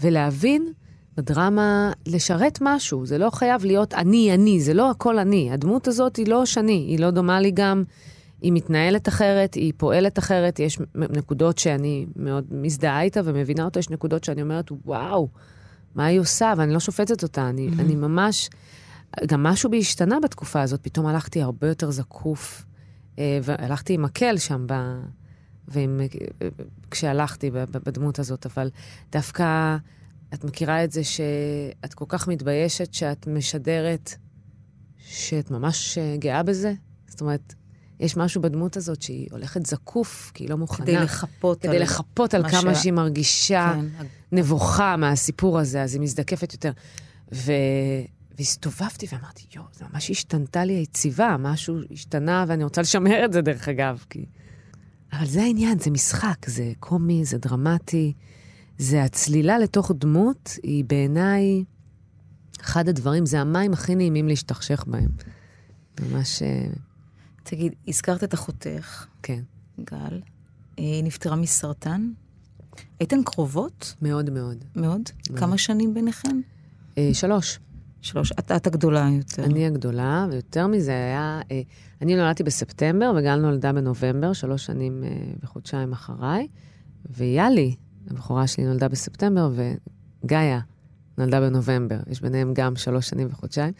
[0.00, 0.72] ולהבין
[1.16, 5.52] בדרמה, לשרת משהו, זה לא חייב להיות אני, אני, זה לא הכל אני.
[5.52, 7.84] הדמות הזאת היא לא שני, היא לא דומה לי גם,
[8.42, 13.90] היא מתנהלת אחרת, היא פועלת אחרת, יש נקודות שאני מאוד מזדהה איתה ומבינה אותה, יש
[13.90, 15.28] נקודות שאני אומרת, וואו,
[15.94, 16.52] מה היא עושה?
[16.56, 17.80] ואני לא שופטת אותה, אני, Mm-hmm.
[17.80, 18.50] אני ממש...
[19.26, 22.64] גם משהו בי השתנה בתקופה הזאת, פתאום הלכתי הרבה יותר זקוף,
[23.18, 24.74] אה, והלכתי עם מקל שם, ב...
[25.68, 26.00] ועם...
[26.42, 26.48] אה,
[26.90, 27.50] כשהלכתי
[27.86, 28.70] בדמות הזאת, אבל
[29.12, 29.76] דווקא
[30.34, 34.14] את מכירה את זה שאת כל כך מתביישת שאת משדרת
[34.98, 36.72] שאת ממש אה, גאה בזה?
[37.08, 37.54] זאת אומרת,
[38.00, 40.86] יש משהו בדמות הזאת שהיא הולכת זקוף, כי היא לא מוכנה.
[40.86, 41.82] כדי לחפות כדי על...
[41.82, 46.72] לחפות על מה כמה שה- שהיא מרגישה כן, נבוכה מהסיפור הזה, אז היא מזדקפת יותר.
[47.32, 47.52] ו...
[48.38, 53.40] והסתובבתי ואמרתי, יואו, זה ממש השתנתה לי היציבה, משהו השתנה, ואני רוצה לשמר את זה,
[53.40, 54.04] דרך אגב.
[54.10, 54.24] כי...
[55.12, 58.12] אבל זה העניין, זה משחק, זה קומי, זה דרמטי.
[58.78, 61.64] זה הצלילה לתוך דמות, היא בעיניי
[62.60, 65.08] אחד הדברים, זה המים הכי נעימים להשתכשך בהם.
[66.00, 66.66] ממש, אה,
[67.50, 69.42] תגיד, הזכרת את אחותך, כן,
[69.80, 70.20] גל, אה,
[70.76, 72.12] היא נפטרה מסרטן.
[73.00, 74.64] הייתן קרובות מאוד מאוד.
[74.76, 75.00] מאוד?
[75.36, 76.40] כמה שנים ביניכן?
[76.98, 77.58] אה, שלוש.
[78.02, 78.32] שלוש.
[78.32, 79.44] את, את הגדולה יותר.
[79.44, 81.60] אני הגדולה, ויותר מזה היה, אה,
[82.02, 85.10] אני נולדתי בספטמבר וגל נולדה בנובמבר, שלוש שנים אה,
[85.42, 86.48] וחודשיים אחריי,
[87.10, 87.74] ויאלי,
[88.10, 89.50] הבכורה שלי, נולדה בספטמבר,
[90.24, 90.60] וגאיה
[91.18, 91.98] נולדה בנובמבר.
[92.10, 93.72] יש ביניהם גם שלוש שנים וחודשיים.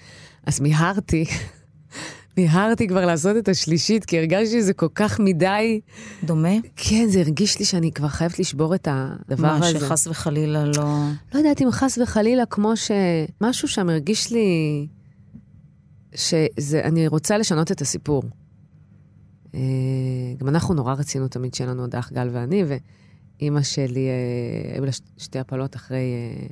[0.47, 1.25] אז מיהרתי,
[2.41, 5.81] מיהרתי כבר לעשות את השלישית, כי הרגשתי שזה כל כך מדי...
[6.25, 6.55] דומה?
[6.77, 9.81] כן, זה הרגיש לי שאני כבר חייבת לשבור את הדבר מה, הזה.
[9.81, 11.05] שחס וחלילה לא...
[11.35, 14.87] לא יודעת אם חס וחלילה, כמו שמשהו שם הרגיש לי
[16.15, 18.23] שאני רוצה לשנות את הסיפור.
[19.55, 19.61] אה,
[20.39, 22.65] גם אנחנו נורא רצינו תמיד שיהיה לנו עוד אח גל ואני,
[23.41, 26.47] ואימא שלי, אה, היו לה ש- שתי הפלות אחרי, אה,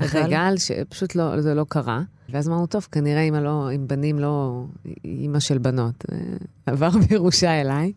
[0.00, 0.54] אחרי גל?
[0.56, 2.02] שפשוט לא, זה לא קרה.
[2.28, 4.64] ואז אמרנו, טוב, כנראה אימא לא, עם בנים לא,
[5.04, 6.04] אימא של בנות.
[6.12, 6.18] אה,
[6.66, 7.92] עבר בירושה אליי.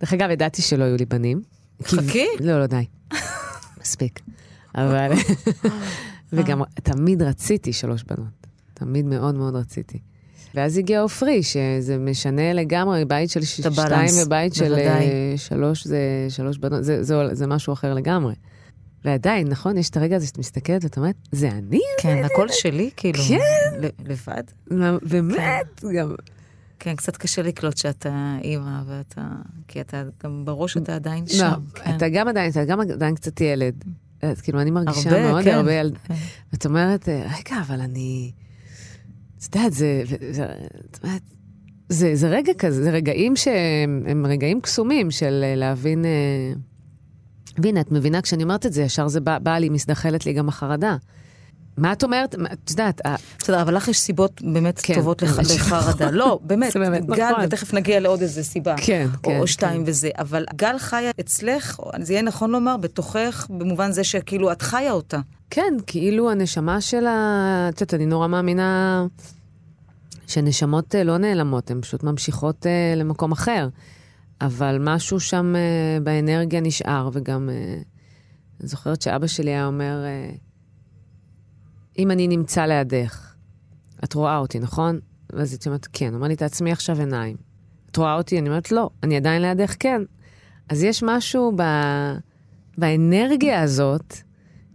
[0.00, 1.42] דרך אגב, ידעתי שלא יהיו לי בנים.
[1.84, 2.26] כי- חכי.
[2.40, 2.84] לא, לא, די.
[3.80, 4.20] מספיק.
[4.74, 5.10] אבל...
[6.32, 8.46] וגם תמיד רציתי שלוש בנות.
[8.74, 9.98] תמיד מאוד מאוד רציתי.
[10.54, 14.74] ואז הגיע עופרי, שזה משנה לגמרי, בית של שתיים ובית של.
[14.74, 15.98] אה, שלוש, זה
[16.28, 18.34] שלוש בנות, זה, זה, זה משהו אחר לגמרי.
[19.06, 21.80] ועדיין, נכון, יש את הרגע הזה שאת מסתכלת ואת אומרת, זה אני?
[22.00, 23.18] כן, הכל שלי, כאילו.
[23.18, 23.88] כן.
[24.04, 24.42] לבד.
[25.02, 26.14] באמת, גם...
[26.78, 29.28] כן, קצת קשה לקלוט שאתה אימא, ואתה...
[29.68, 31.60] כי אתה גם בראש אתה עדיין לא, שם.
[31.74, 31.96] כן.
[31.96, 33.84] אתה גם עדיין, אתה גם עדיין קצת ילד.
[34.22, 35.54] אז כאילו, אני מרגישה הרבה, מאוד כן.
[35.54, 35.98] הרבה ילד.
[35.98, 36.14] כן.
[36.52, 38.32] ואת אומרת, אה, רגע, אבל אני...
[39.38, 40.02] את יודעת, זה...
[40.90, 41.22] את אומרת,
[41.88, 46.04] זה, זה רגע כזה, זה רגעים שהם הם רגעים קסומים של אה, להבין...
[47.58, 50.48] והנה, את מבינה, כשאני אומרת את זה, ישר זה בא, בא לי, מזדחלת לי גם
[50.48, 50.96] החרדה.
[51.76, 52.34] מה את אומרת?
[52.52, 53.00] את יודעת,
[53.38, 55.38] בסדר, אבל לך יש סיבות באמת כן, טובות לח-.
[55.54, 56.10] לחרדה.
[56.10, 57.44] לא, באמת, באמת גל, נכון.
[57.44, 58.74] ותכף נגיע לעוד איזה סיבה.
[58.78, 59.90] כן, או, כן, או שתיים כן.
[59.90, 64.92] וזה, אבל גל חיה אצלך, זה יהיה נכון לומר, בתוכך, במובן זה שכאילו את חיה
[64.92, 65.18] אותה.
[65.50, 67.68] כן, כאילו הנשמה של ה...
[67.68, 69.04] את יודעת, אני נורא מאמינה
[70.26, 73.68] שנשמות אה, לא נעלמות, הן פשוט ממשיכות אה, למקום אחר.
[74.40, 77.54] אבל משהו שם אה, באנרגיה נשאר, וגם אה,
[78.60, 80.30] אני זוכרת שאבא שלי היה אומר, אה,
[81.98, 83.34] אם אני נמצא לידך,
[84.04, 85.00] את רואה אותי, נכון?
[85.32, 86.14] ואז הייתי אומרת, כן.
[86.14, 87.36] אומר לי, תעצמי עכשיו עיניים.
[87.90, 88.38] את רואה אותי?
[88.38, 88.90] אני אומרת, לא.
[89.02, 90.02] אני עדיין לידך, כן.
[90.68, 91.62] אז יש משהו ב...
[92.78, 94.14] באנרגיה הזאת,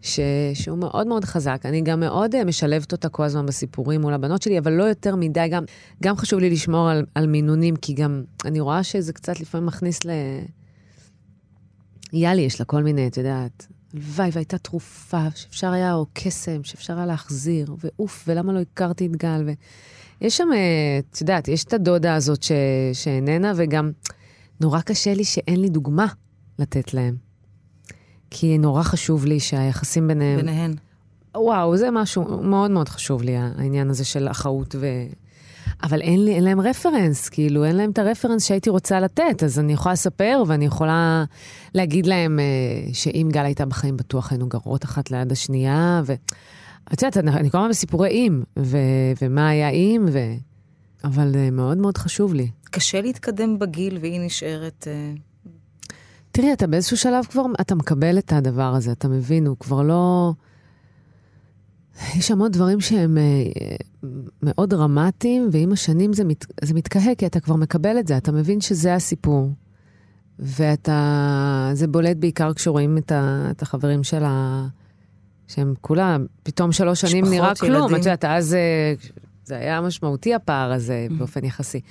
[0.02, 0.20] ש...
[0.54, 1.62] שהוא מאוד מאוד חזק.
[1.66, 5.16] אני גם מאוד אה, משלבת אותה כל הזמן בסיפורים מול הבנות שלי, אבל לא יותר
[5.16, 5.48] מדי.
[5.52, 5.64] גם,
[6.04, 10.06] גם חשוב לי לשמור על, על מינונים, כי גם אני רואה שזה קצת לפעמים מכניס
[10.06, 10.10] ל...
[12.14, 16.98] יאלי, יש לה כל מיני, את יודעת, הלוואי והייתה תרופה, שאפשר היה, או קסם, שאפשר
[16.98, 19.50] היה להחזיר, ואוף, ולמה לא הכרתי את גל,
[20.22, 22.52] ויש שם, אה, את יודעת, יש את הדודה הזאת ש...
[22.94, 23.92] שאיננה, וגם
[24.62, 26.08] נורא קשה לי שאין לי דוגמה
[26.60, 27.31] לתת להם.
[28.32, 30.38] כי נורא חשוב לי שהיחסים ביניהם...
[30.38, 30.76] ביניהן.
[31.36, 34.88] וואו, זה משהו מאוד מאוד חשוב לי, העניין הזה של אחאות ו...
[35.84, 39.60] אבל אין, לי, אין להם רפרנס, כאילו, אין להם את הרפרנס שהייתי רוצה לתת, אז
[39.60, 41.24] אני יכולה לספר ואני יכולה
[41.76, 46.13] להגיד להם אה, שאם גל הייתה בחיים בטוח היינו גרות אחת ליד השנייה, ו...
[46.94, 48.78] את יודעת, אני, אני כל הזמן בסיפורי אם, ו...
[49.22, 50.20] ומה היה אם, ו...
[51.04, 52.48] אבל אה, מאוד מאוד חשוב לי.
[52.63, 54.88] קשה להתקדם בגיל והיא נשארת...
[54.88, 55.13] אה,
[56.32, 60.34] תראי, אתה באיזשהו שלב כבר, אתה מקבל את הדבר הזה, אתה מבין, הוא כבר לא...
[62.15, 63.24] יש המון דברים שהם אה,
[64.44, 68.32] מאוד דרמטיים, ועם השנים זה, מת, זה מתקהה, כי אתה כבר מקבל את זה, אתה
[68.32, 69.52] מבין שזה הסיפור.
[70.39, 71.70] ואתה...
[71.74, 74.67] זה בולט בעיקר כשרואים את, ה, את החברים של ה...
[75.48, 77.82] שהם כולם, פתאום שלוש שנים נראה כלום.
[77.82, 77.96] ילדים.
[77.96, 78.94] את יודעת, אז אה,
[79.52, 81.14] זה היה משמעותי הפער הזה Mm-hmm.
[81.14, 81.82] באופן יחסי.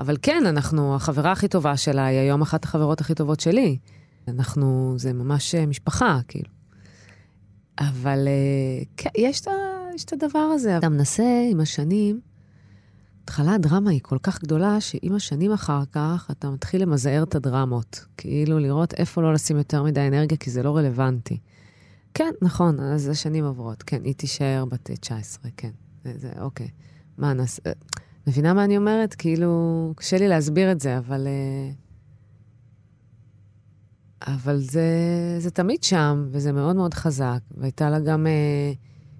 [0.00, 3.78] אבל כן, אנחנו, החברה הכי טובה שלה היא היום אחת החברות הכי טובות שלי.
[4.28, 6.48] אנחנו, זה ממש אה, משפחה, כאילו.
[7.78, 9.46] אבל אה, כן, יש את,
[9.94, 10.78] יש את הדבר הזה.
[10.78, 12.20] אתה מנסה עם השנים,
[13.24, 18.06] התחלה הדרמה היא כל כך גדולה, שעם השנים אחר כך אתה מתחיל למזער את הדרמות.
[18.16, 21.38] כאילו לראות איפה לא לשים יותר מדי אנרגיה, כי זה לא רלוונטי.
[22.14, 23.82] כן, נכון, אז השנים עוברות.
[23.82, 25.70] כן, היא תישאר בת 19, כן.
[26.04, 26.68] זה, זה אוקיי.
[27.18, 27.62] מה נעשה?
[27.66, 27.72] אה,
[28.26, 29.14] מבינה מה אני אומרת?
[29.14, 31.26] כאילו, קשה לי להסביר את זה, אבל...
[31.26, 31.70] אה,
[34.34, 34.90] אבל זה,
[35.38, 37.38] זה תמיד שם, וזה מאוד מאוד חזק.
[37.56, 38.26] והייתה לה גם...
[38.26, 38.72] אה,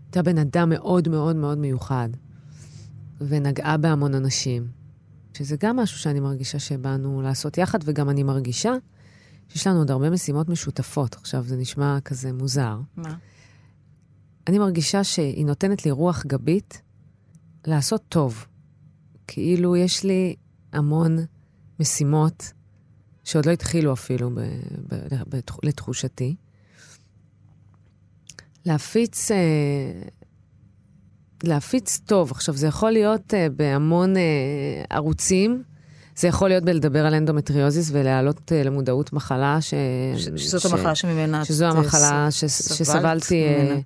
[0.04, 2.08] הייתה בן אדם מאוד מאוד מאוד מיוחד,
[3.20, 4.66] ונגעה בהמון אנשים,
[5.34, 8.72] שזה גם משהו שאני מרגישה שבאנו לעשות יחד, וגם אני מרגישה
[9.48, 11.14] שיש לנו עוד הרבה משימות משותפות.
[11.14, 12.78] עכשיו, זה נשמע כזה מוזר.
[12.96, 13.14] מה?
[14.46, 16.82] אני מרגישה שהיא נותנת לי רוח גבית
[17.66, 18.46] לעשות טוב.
[19.26, 20.34] כאילו, יש לי
[20.72, 21.18] המון
[21.80, 22.52] משימות
[23.24, 24.40] שעוד לא התחילו אפילו, ב,
[24.88, 24.94] ב,
[25.28, 26.36] ב, לתחושתי.
[28.66, 29.36] להפיץ, אה,
[31.44, 32.30] להפיץ טוב.
[32.30, 34.22] עכשיו, זה יכול להיות אה, בהמון אה,
[34.90, 35.62] ערוצים.
[36.16, 39.74] זה יכול להיות בלדבר על אנדומטריוזיס ולהעלות אה, למודעות מחלה ש...
[40.16, 42.44] ש- שזאת המחלה שממנה שזו המחלה ש...
[42.44, 43.80] סבלת שסבלתי, ממנה.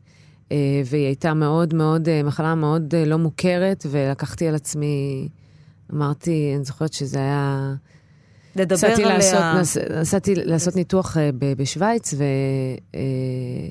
[0.52, 5.28] אה, והיא הייתה מאוד מאוד, אה, מחלה מאוד אה, לא מוכרת, ולקחתי על עצמי,
[5.92, 7.74] אמרתי, אני זוכרת שזה היה...
[8.56, 9.16] לדבר נסעתי עליה.
[9.16, 12.24] לעשות, נס, נסעתי לעשות ניתוח ב, בשוויץ, ו,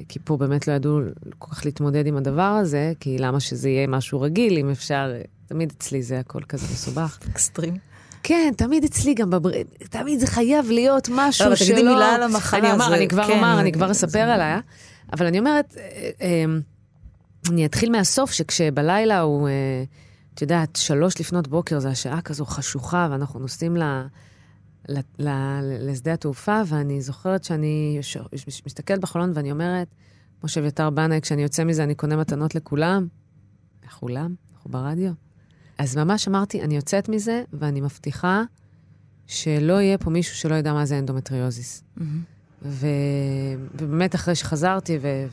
[0.09, 0.99] כי פה באמת לא ידעו
[1.37, 5.13] כל כך להתמודד עם הדבר הזה, כי למה שזה יהיה משהו רגיל, אם אפשר,
[5.47, 7.19] תמיד אצלי זה הכל כזה מסובך.
[7.31, 7.77] אקסטרים.
[8.23, 9.49] כן, תמיד אצלי גם בבר...
[9.89, 11.65] תמיד זה חייב להיות משהו לא, אבל שלא...
[11.67, 14.59] תגידי מילה על המחלה, אני אומר, אני כבר כן, אומר, אני כבר אספר עליה,
[15.13, 16.43] אבל אני אומרת, אה, אה,
[17.49, 19.83] אני אתחיל מהסוף, שכשבלילה הוא, אה,
[20.33, 24.05] את יודעת, שלוש לפנות בוקר, זו השעה כזו חשוכה, ואנחנו נוסעים ל...
[25.79, 27.99] לשדה התעופה, ואני זוכרת שאני
[28.65, 29.87] מסתכלת בחלון ואני אומרת,
[30.39, 33.07] כמו שאביתר בנאי, כשאני יוצא מזה אני קונה מתנות לכולם.
[33.85, 34.35] לכולם?
[34.53, 35.11] אנחנו ברדיו.
[35.77, 38.43] אז ממש אמרתי, אני יוצאת מזה, ואני מבטיחה
[39.27, 41.83] שלא יהיה פה מישהו שלא ידע מה זה אנדומטריוזיס.
[42.65, 42.87] ו...
[43.75, 45.25] ובאמת, אחרי שחזרתי ו...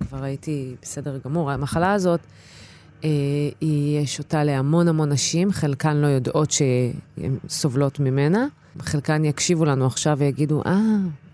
[0.00, 2.20] וכבר הייתי בסדר גמור, המחלה הזאת,
[3.04, 3.08] אה,
[3.60, 8.46] היא שותה להמון המון נשים, חלקן לא יודעות שהן סובלות ממנה,
[8.80, 10.80] חלקן יקשיבו לנו עכשיו ויגידו, אה,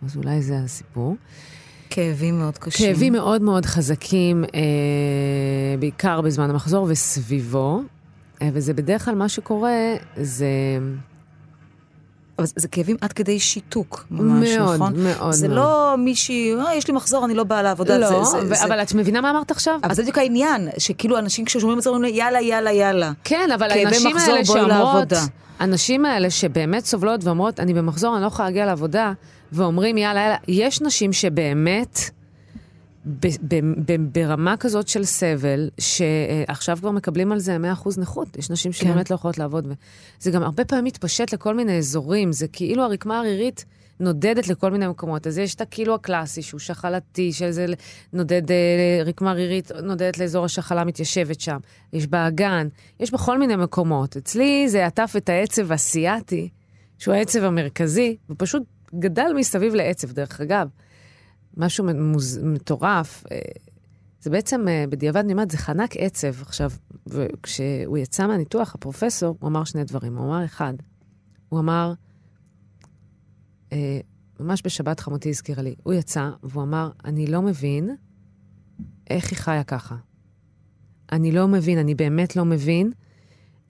[0.06, 1.16] אז אולי זה הסיפור.
[1.90, 2.86] כאבים מאוד קשים.
[2.86, 4.60] כאבים מאוד מאוד חזקים, אה,
[5.78, 7.82] בעיקר בזמן המחזור וסביבו,
[8.42, 10.46] אה, וזה בדרך כלל מה שקורה, זה...
[12.38, 14.92] אבל זה כאבים עד כדי שיתוק, ממש, מאוד, נכון?
[15.02, 15.32] מאוד, מאוד.
[15.32, 17.98] זה לא מישהי, אה, יש לי מחזור, אני לא באה לעבודה.
[17.98, 18.64] לא, זה, זה, ו- זה...
[18.64, 19.78] אבל את מבינה מה אמרת עכשיו?
[19.84, 23.12] אבל זה בדיוק העניין, שכאילו אנשים כששומעים את זה אומרים לי, יאללה, יאללה, יאללה.
[23.24, 25.12] כן, אבל הנשים האלה שאומרות.
[25.58, 29.12] הנשים האלה שבאמת סובלות ואומרות, אני במחזור, אני לא יכולה להגיע לעבודה,
[29.52, 32.10] ואומרים, יאללה, יאללה, יש נשים שבאמת...
[33.06, 38.36] ב- ב- ב- ברמה כזאת של סבל, שעכשיו כבר מקבלים על זה 100% נכות.
[38.36, 39.66] יש נשים שבאמת לא יכולות לעבוד.
[40.20, 42.32] זה גם הרבה פעמים מתפשט לכל מיני אזורים.
[42.32, 43.64] זה כאילו הרקמה הרירית
[44.00, 45.26] נודדת לכל מיני מקומות.
[45.26, 47.66] אז יש את הכאילו הקלאסי, שהוא שחלתי, שזה
[48.12, 51.58] נודד, אה, רקמה רירית נודדת לאזור השחלה, מתיישבת שם.
[51.92, 52.68] יש באגן,
[53.00, 54.16] יש בכל מיני מקומות.
[54.16, 56.48] אצלי זה עטף את העצב האסייתי,
[56.98, 58.62] שהוא העצב המרכזי, ופשוט
[58.94, 60.68] גדל מסביב לעצב, דרך אגב.
[61.58, 62.38] משהו מוז...
[62.42, 63.24] מטורף.
[63.32, 63.38] אה,
[64.20, 66.42] זה בעצם, אה, בדיעבד אומרת, זה חנק עצב.
[66.42, 66.70] עכשיו,
[67.42, 70.16] כשהוא יצא מהניתוח, הפרופסור, הוא אמר שני דברים.
[70.16, 70.74] הוא אמר אחד,
[71.48, 71.92] הוא אמר,
[73.72, 74.00] אה,
[74.40, 77.96] ממש בשבת חמותי הזכירה לי, הוא יצא והוא אמר, אני לא מבין
[79.10, 79.96] איך היא חיה ככה.
[81.12, 82.92] אני לא מבין, אני באמת לא מבין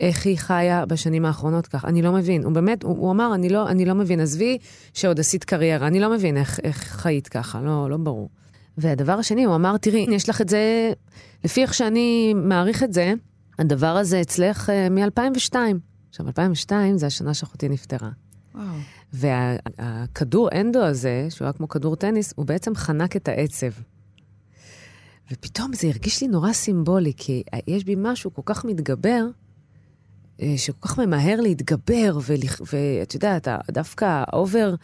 [0.01, 1.89] איך היא חיה בשנים האחרונות ככה.
[1.89, 2.45] אני לא מבין.
[2.45, 4.21] הוא באמת, הוא, הוא אמר, אני לא, אני לא מבין.
[4.21, 4.59] עזבי
[4.95, 8.29] שעוד עשית קריירה, אני לא מבין איך, איך חיית ככה, לא, לא ברור.
[8.79, 10.93] והדבר השני, הוא אמר, תראי, יש לך את זה,
[11.45, 13.15] לפי איך שאני מעריך את זה,
[13.59, 15.57] הדבר הזה אצלך uh, מ-2002.
[16.09, 18.11] עכשיו, 2002 זה השנה שאחותי נפטרה.
[18.55, 18.65] וואו.
[19.13, 23.67] והכדור אנדו הזה, שהוא היה כמו כדור טניס, הוא בעצם חנק את העצב.
[25.33, 29.48] ופתאום זה הרגיש לי נורא סימבולי, כי יש בי משהו כל כך מתגבר, אה,
[30.57, 32.19] שכל כך ממהר להתגבר,
[32.73, 34.75] ואת יודעת, דווקא ה over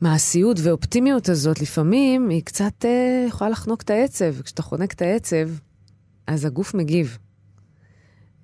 [0.00, 4.34] מעשיות ואופטימיות הזאת, לפעמים היא קצת אה, יכולה לחנוק את העצב.
[4.38, 5.48] וכשאתה חונק את העצב,
[6.26, 7.18] אז הגוף מגיב.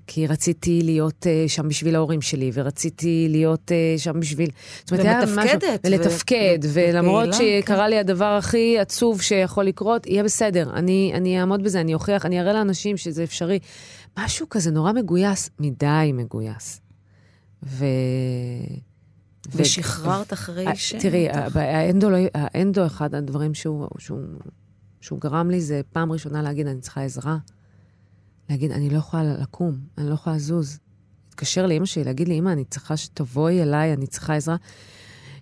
[0.06, 4.50] כי רציתי להיות אה, שם בשביל ההורים שלי, ורציתי להיות אה, שם בשביל...
[4.84, 5.80] זאת אומרת, ומתפקדת.
[5.84, 6.68] ולתפקד, ו...
[6.74, 7.90] ולמרות שקרה כן.
[7.90, 10.70] לי הדבר הכי עצוב שיכול לקרות, יהיה בסדר.
[10.74, 13.58] אני, אני אעמוד בזה, אני אוכיח, אני אראה לאנשים שזה אפשרי.
[14.18, 16.80] משהו כזה נורא מגויס, מדי מגויס.
[17.62, 17.84] ו...
[19.52, 20.94] ושחררת אחרי ש...
[20.94, 24.20] תראי, האנדו, לא, האנדו, אחד הדברים שהוא, שהוא,
[25.00, 27.38] שהוא גרם לי, זה פעם ראשונה להגיד, אני צריכה עזרה.
[28.50, 30.78] להגיד, אני לא יכולה לקום, אני לא יכולה לזוז.
[31.28, 34.56] התקשר לאימא שלי, להגיד לי, אימא, אני צריכה שתבואי אליי, אני צריכה עזרה.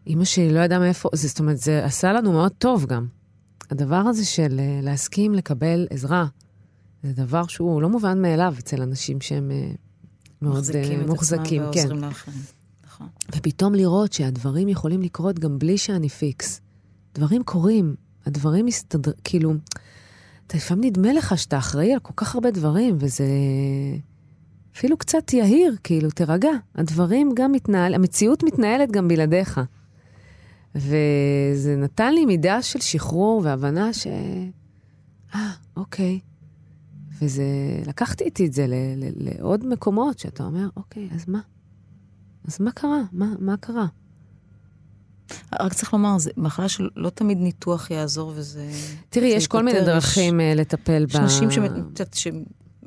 [0.06, 3.06] אימא שלי לא ידעה מאיפה, זה, זאת אומרת, זה עשה לנו מאוד טוב גם.
[3.70, 6.26] הדבר הזה של להסכים לקבל עזרה,
[7.04, 9.50] זה דבר שהוא לא מובן מאליו אצל אנשים שהם
[10.42, 11.62] מאוד מחזיקים את מוחזקים.
[11.62, 12.38] עצמם ועוזרים לאחרים.
[12.84, 13.06] נכון.
[13.36, 16.60] ופתאום לראות שהדברים יכולים לקרות גם בלי שאני פיקס.
[17.14, 17.94] דברים קורים,
[18.26, 19.54] הדברים מסתדר, כאילו,
[20.46, 23.24] אתה לפעמים נדמה לך שאתה אחראי על כל כך הרבה דברים, וזה
[24.76, 26.50] אפילו קצת יהיר, כאילו, תירגע.
[26.74, 29.60] הדברים גם מתנהל, המציאות מתנהלת גם בלעדיך.
[30.74, 34.06] וזה נתן לי מידה של שחרור והבנה ש...
[35.34, 36.20] אה, אוקיי.
[37.22, 37.44] וזה,
[37.86, 41.40] לקחתי איתי את זה ל- ל- לעוד מקומות, שאתה אומר, אוקיי, אז מה?
[42.48, 43.02] אז מה קרה?
[43.12, 43.86] מה, מה קרה?
[45.60, 48.70] רק צריך לומר, זו מחלה שלא תמיד ניתוח יעזור וזה...
[49.08, 51.08] תראי, יש כל מיני דרכים uh, לטפל ב...
[51.08, 51.50] יש נשים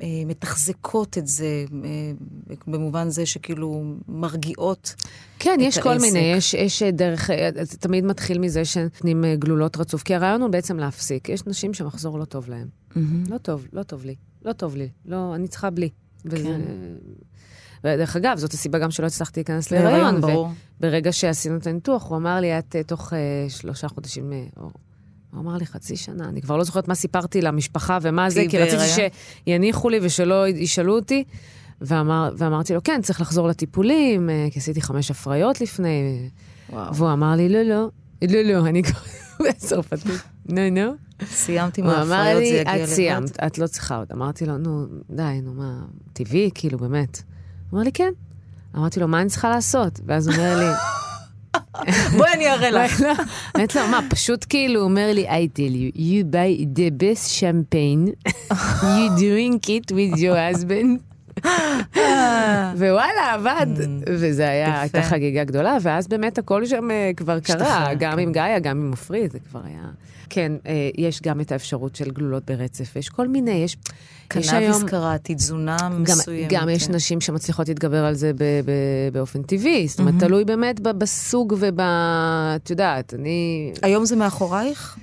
[0.00, 4.94] שמתחזקות את זה, uh, במובן זה שכאילו מרגיעות
[5.38, 5.98] כן, את יש כל.
[5.98, 10.42] מיני, יש, יש דרך, אה, זה תמיד מתחיל מזה שנותנים אה, גלולות רצוף, כי הרעיון
[10.42, 11.28] הוא בעצם להפסיק.
[11.28, 12.68] יש נשים שמחזור לא טוב להן.
[13.30, 15.88] לא טוב, לא טוב לי, לא טוב לי, לא, אני צריכה בלי.
[16.24, 16.44] וזה...
[16.44, 16.60] כן.
[17.84, 20.20] ודרך אגב, זאת הסיבה גם שלא הצלחתי להיכנס להיריון.
[20.20, 20.48] ברור.
[20.80, 24.70] וברגע שעשינו את הניתוח, הוא אמר לי, את אה, תוך אה, שלושה חודשים, אה, או...
[25.30, 28.58] הוא אמר לי חצי שנה, אני כבר לא זוכרת מה סיפרתי למשפחה ומה זה, כי
[28.58, 29.08] רציתי?
[29.46, 31.24] שיניחו לי ושלא ישאלו אותי.
[31.80, 36.28] ואמר, ואמרתי לו, כן, צריך לחזור לטיפולים, אה, כי עשיתי חמש הפריות לפני.
[36.70, 36.94] וואו.
[36.94, 37.88] והוא אמר לי, לא, לא,
[38.22, 39.00] לא, לא, אני כבר
[39.48, 40.22] בצרפתית.
[40.46, 40.92] נו, נו.
[41.26, 42.82] סיימתי הוא אמר מההפריות, זה לי, יגיע לבד.
[42.82, 44.06] את סיימת, את לא צריכה עוד.
[44.12, 47.22] אמרתי לו, נו, די, נו, מה, טבעי, כאילו, באמת.
[47.70, 48.12] הוא אמר לי, כן.
[48.76, 50.00] אמרתי לו, מה אני צריכה לעשות?
[50.06, 50.66] ואז הוא אומר לי,
[52.16, 53.00] בואי אני אראה לך.
[53.00, 53.12] לא,
[53.56, 57.40] אמרתי לו, מה, פשוט כאילו, הוא אומר לי, I tell you, you buy the best
[57.40, 58.32] champagne,
[58.82, 61.08] you drink it with your husband,
[62.76, 63.66] ווואלה, עבד.
[64.08, 64.80] וזה היה.
[64.80, 68.18] הייתה חגיגה גדולה, ואז באמת הכל שם אה, כבר קרה, גם.
[68.18, 69.82] עם גאיה, גם עם עופרי, זה כבר היה...
[70.30, 73.76] כן, אה, יש גם את האפשרות של גלולות ברצף, יש כל מיני, יש...
[74.36, 76.52] יש קנאביס קראתי, תזונה גם, מסוימת.
[76.52, 76.94] גם יש כן.
[76.94, 78.72] נשים שמצליחות להתגבר על זה ב, ב,
[79.12, 81.80] באופן טבעי, זאת אומרת, תלוי באמת בסוג וב...
[81.80, 83.72] את יודעת, אני...
[83.82, 84.98] היום זה מאחורייך?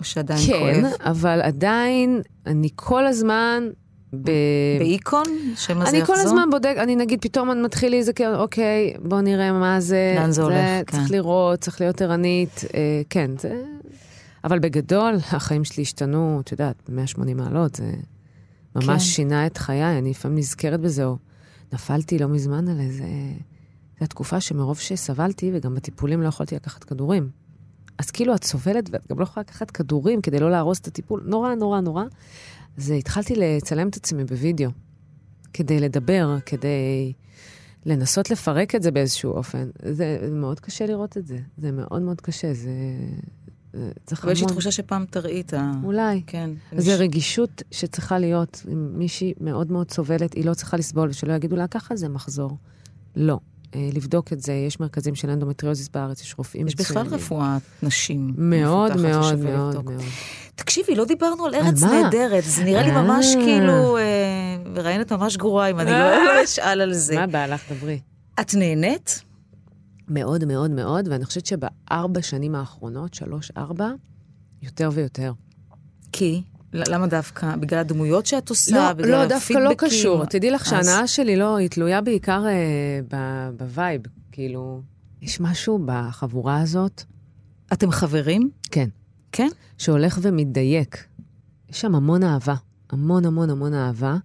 [0.00, 0.92] או שעדיין כן, כואב?
[1.00, 3.68] אבל עדיין, אני כל הזמן...
[4.12, 4.30] ב...
[4.78, 5.24] באיקון?
[5.56, 6.16] שמא זה אני יחזור?
[6.16, 10.14] כל הזמן בודק, אני נגיד, פתאום אני מתחיל איזה כאילו, אוקיי, בוא נראה מה זה.
[10.18, 11.14] לאן זה הולך, צריך כן.
[11.14, 13.62] לראות, צריך להיות ערנית, אה, כן, זה...
[14.44, 17.84] אבל בגדול, החיים שלי השתנו, את יודעת, 180 מעלות, זה
[18.76, 18.98] ממש כן.
[18.98, 21.16] שינה את חיי, אני לפעמים נזכרת בזה, או
[21.72, 23.04] נפלתי לא מזמן על איזה...
[23.98, 27.30] זו התקופה שמרוב שסבלתי, וגם בטיפולים לא יכולתי לקחת כדורים.
[27.98, 31.22] אז כאילו את סובלת ואת גם לא יכולה לקחת כדורים כדי לא להרוס את הטיפול,
[31.26, 32.04] נורא, נורא, נורא.
[32.78, 34.70] אז התחלתי לצלם את עצמי בווידאו,
[35.52, 37.12] כדי לדבר, כדי
[37.86, 39.68] לנסות לפרק את זה באיזשהו אופן.
[39.82, 42.70] זה מאוד קשה לראות את זה, זה מאוד מאוד קשה, זה...
[44.06, 45.72] צריך אבל יש לי המון- תחושה שפעם תראי את ה...
[45.84, 46.22] אולי.
[46.26, 46.50] כן.
[46.76, 51.56] זה רגישות שצריכה להיות, אם מישהי מאוד מאוד סובלת, היא לא צריכה לסבול, ושלא יגידו
[51.56, 52.56] לה, ככה זה מחזור.
[53.16, 53.38] לא.
[53.74, 57.24] אה, לבדוק את זה, יש מרכזים של אנדומטריוזיס בארץ, יש רופאים יש בכלל מצוינים.
[57.24, 58.32] רפואת נשים.
[58.36, 59.74] מאוד מאוד מאוד.
[59.84, 60.02] מאוד.
[60.54, 61.82] תקשיבי, לא דיברנו על ארץ?
[61.82, 63.42] נהדרת, זה נראה לי ממש אה.
[63.44, 64.02] כאילו אה,
[64.66, 67.14] מראיינת ממש גרועה, אם אני לא לא אשאל על זה.
[67.14, 68.00] מה בא לך, דברי?
[68.40, 69.22] את נהנית?
[70.08, 73.90] מאוד מאוד מאוד, ואני חושבת שבארבע שנים האחרונות, שלוש, ארבע,
[74.62, 75.32] יותר ויותר.
[76.12, 76.42] כי?
[76.72, 77.56] למה דווקא?
[77.56, 78.76] בגלל הדמויות שאת עושה?
[78.76, 79.70] לא, בגלל לא, דווקא לא?
[79.78, 80.24] קשור.
[80.24, 82.52] תדעי לך אז- שההנאה שלי לא, היא תלויה בעיקר אה,
[83.10, 84.00] ב- ב vibe.
[84.32, 84.82] כאילו,
[85.22, 87.02] יש משהו בחבורה הזאת,
[87.72, 88.50] אתם חברים?
[88.70, 88.88] כן,
[89.32, 89.48] כן?
[89.78, 91.04] שהולך ומתדייק.
[91.70, 92.54] יש שם המון אהבה,
[92.90, 94.16] המון המון המון אהבה,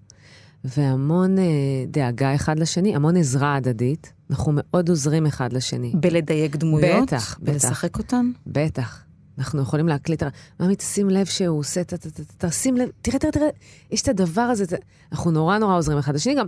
[0.64, 1.44] והמון אה,
[1.88, 4.14] דאגה אחד לשני, המון עזרה הדדית.
[4.32, 5.92] אנחנו מאוד עוזרים אחד לשני.
[5.96, 7.04] בלדייק דמויות?
[7.08, 7.52] בטח, בטח.
[7.54, 8.32] ולשחק אותן?
[8.48, 9.04] בטח.
[9.38, 10.24] אנחנו יכולים להקליט,
[10.60, 13.48] ממי, תשים לב שהוא עושה, ת- ת- ת- תשים לב, תראה, תראה, תראה,
[13.92, 14.74] יש את הדבר הזה, ת-
[15.12, 16.48] אנחנו נורא נורא עוזרים אחד לשני, גם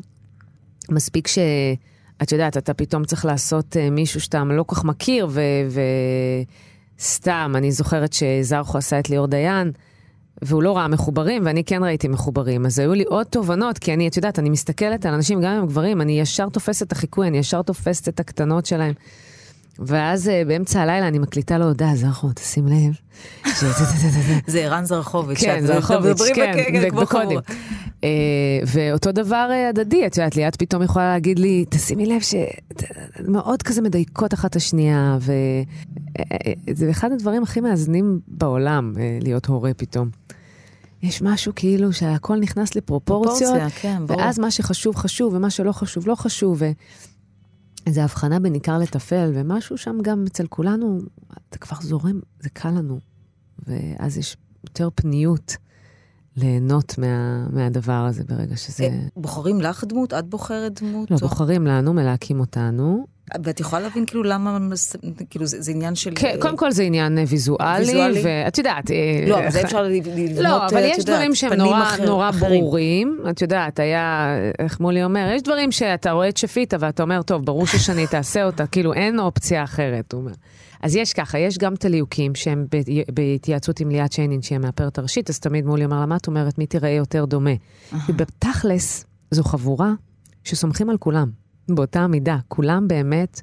[0.92, 1.38] מספיק ש...
[2.22, 5.28] את יודעת, אתה פתאום צריך לעשות אה, מישהו שאתה לא כל כך מכיר,
[6.98, 9.72] וסתם, אני זוכרת שזרחו עשה את ליאור דיין,
[10.42, 12.66] והוא לא ראה מחוברים, ואני כן ראיתי מחוברים.
[12.66, 15.60] אז היו לי עוד תובנות, כי אני, את יודעת, אני מסתכלת על אנשים, גם אם
[15.60, 18.94] הם גברים, אני ישר תופסת את החיקוי, אני ישר תופסת את הקטנות שלהם.
[19.80, 22.94] ואז אה, באמצע הלילה אני מקליטה לו הודעה, זרחו, תשים לב.
[24.48, 25.40] זה ערן זרחוביץ'.
[25.40, 26.54] כן, זרחוביץ', כן,
[26.90, 27.06] בקודים.
[27.06, 27.40] חמור.
[28.04, 28.10] אה,
[28.68, 33.82] ואותו דבר אה, הדדי, את יודעת, ליאת פתאום יכולה להגיד לי, תשימי לב שמאוד כזה
[33.82, 35.18] מדייקות אחת את השנייה,
[36.68, 40.10] וזה אחד הדברים הכי מאזנים בעולם, להיות הורה פתאום.
[41.04, 44.22] יש משהו כאילו שהכל נכנס לפרופורציות, פרופורציה, כן, ברור.
[44.22, 46.62] ואז מה שחשוב חשוב, ומה שלא חשוב לא חשוב,
[47.86, 51.00] ואיזו הבחנה בין עיקר לטפל, ומשהו שם גם אצל כולנו,
[51.52, 53.00] זה כבר זורם, זה קל לנו,
[53.68, 55.58] ואז יש יותר פניות
[56.38, 58.84] ליהנות מה, מהדבר הזה ברגע שזה...
[58.84, 60.14] אה, בוחרים לך דמות?
[60.14, 61.12] את בוחרת דמות?
[61.12, 63.06] לא, או- בוחרים לנו, מלהקים אותנו.
[63.44, 64.58] ואת יכולה להבין כאילו למה,
[65.30, 66.12] כאילו זה זה עניין של...
[66.16, 68.22] כן, אה, קודם כל זה עניין אה, ויזואלי, ויזואלי?
[68.24, 68.92] ואת יודעת...
[68.92, 68.96] אה,
[69.28, 72.62] לא, אבל זה אפשר לבנות, לא, אבל יש דברים שהם נורא, אחר- נורא אחרים.
[72.62, 73.20] ברורים.
[73.30, 74.28] את יודעת, היה,
[74.60, 78.44] איך מולי אומר, יש דברים שאתה רואה את שפיטה ואתה אומר, טוב, ברור ששני תעשה
[78.46, 80.34] אותה, כאילו אין אופציה אחרת, הוא אומר.
[80.82, 82.66] אז יש ככה, יש גם את הליהוקים שהם
[83.14, 86.58] בהתייעצות עם ליאת שיינין, שהיא המאפרת הראשית, אז תמיד מולי אומר לה, מה את אומרת,
[86.58, 87.52] מי תיראה יותר דומה?
[88.10, 89.92] ובתכלס, זו חבורה
[90.44, 92.38] שסומכים על כולם, באותה מידה.
[92.48, 93.42] כולם באמת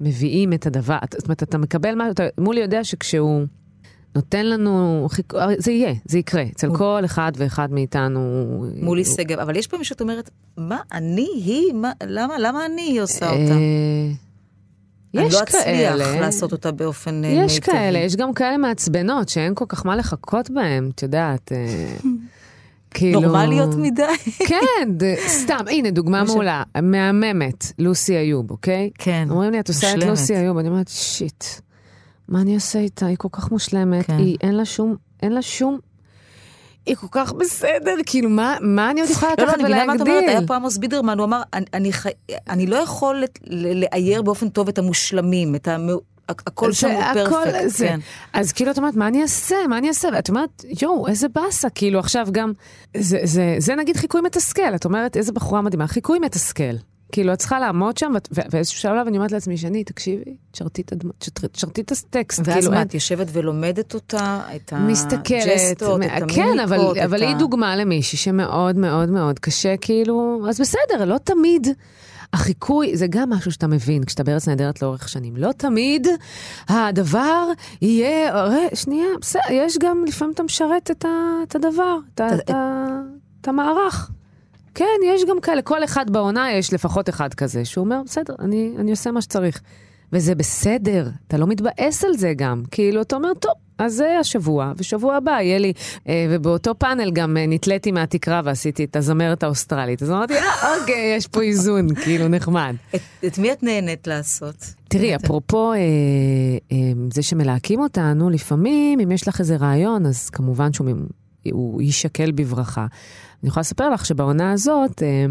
[0.00, 3.42] מביאים את הדבר, זאת אומרת, אתה מקבל משהו, אתה- מולי יודע שכשהוא
[4.16, 8.20] נותן לנו, חיק- זה יהיה, זה יקרה, אצל הוא- כל אחד ואחד מאיתנו.
[8.82, 12.82] מולי הוא- שגב, אבל יש פעמים שאת אומרת, מה, אני, היא, מה, למה, למה אני
[12.82, 13.52] היא עושה אותה?
[13.52, 14.10] אה,
[15.14, 17.72] אני יש לא אצליח כאלה, לעשות אותה באופן אה, יש מיטבי.
[17.72, 21.52] כאלה, יש גם כאלה מעצבנות שאין כל כך מה לחכות בהם, את יודעת.
[22.90, 23.20] כאילו...
[23.20, 24.02] נורמליות מדי.
[24.38, 24.88] כן,
[25.26, 28.90] סתם, הנה, דוגמה מעולה, מהממת, לוסי איוב, אוקיי?
[28.98, 30.04] כן, אומרים לי, את עושה את.
[30.04, 31.44] לוסי איוב, אני אומרת, שיט,
[32.28, 33.06] מה אני אעשה איתה?
[33.06, 34.18] היא כל כך מושלמת, כן.
[34.18, 35.78] היא, אין לה שום, אין לה שום,
[36.86, 39.84] היא כל כך בסדר, כאילו, מה, מה אני עוד יכולה לא, לא, לקחת אני מבינה
[39.84, 40.46] מה את אומרת, היה ולהגדיל?
[40.46, 41.90] פה עמוס בידרמן, הוא אמר, אני, אני,
[42.48, 45.88] אני לא יכול לאייר באופן טוב את המושלמים, את המ...
[46.46, 47.86] הכל שם זה הוא פרפקט, זה.
[47.88, 48.00] כן.
[48.32, 49.56] אז כאילו, את אומרת, מה אני אעשה?
[49.68, 50.08] מה אני אעשה?
[50.14, 52.52] ואת אומרת, יואו, איזה באסה, כאילו עכשיו גם,
[52.96, 56.74] זה, זה, זה נגיד חיקוי מתסכל, את אומרת, איזה בחורה מדהימה, חיקוי מתסכל.
[57.12, 60.82] כאילו, את צריכה לעמוד שם, ואת- ו- באיזשהו שלב אני אומרת לעצמי, שני, תקשיבי, תשרתי
[60.82, 62.40] את הטקסט.
[62.44, 67.36] ואז כאילו, מה, את יושבת ולומדת אותה, את הג'סטות, את כן, המימיקות, אבל, אבל היא
[67.36, 71.66] דוגמה למישהי שמאוד מאוד מאוד קשה, כאילו, אז בסדר, לא תמיד.
[72.32, 75.36] החיקוי זה גם משהו שאתה מבין כשאתה בארץ נהדרת לאורך שנים.
[75.36, 76.06] לא תמיד
[76.68, 77.44] הדבר
[77.82, 81.08] יהיה, הרי, שנייה, בסדר, יש גם, לפעמים אתה משרת את, ה,
[81.42, 83.00] את הדבר, את, את- את, ה-
[83.40, 84.10] את המערך.
[84.74, 88.74] כן, יש גם כאלה, כל אחד בעונה יש לפחות אחד כזה, שהוא אומר, בסדר, אני,
[88.78, 89.60] אני עושה מה שצריך.
[90.12, 92.62] וזה בסדר, אתה לא מתבאס על זה גם.
[92.70, 95.72] כאילו, אתה אומר, טוב, אז זה השבוע, ושבוע הבא יהיה לי...
[96.08, 100.02] אה, ובאותו פאנל גם אה, נתליתי מהתקרה ועשיתי את הזמרת האוסטרלית.
[100.02, 102.74] אז אמרתי, אה, אוקיי, יש פה איזון, כאילו, נחמד.
[102.94, 104.74] את, את מי את נהנית לעשות?
[104.88, 105.78] תראי, אפרופו אה,
[106.72, 106.76] אה,
[107.12, 110.90] זה שמלהקים אותנו, לפעמים, אם יש לך איזה רעיון, אז כמובן שהוא
[111.52, 112.86] הוא יישקל בברכה.
[113.42, 115.26] אני יכולה לספר לך שבעונה הזאת, אה,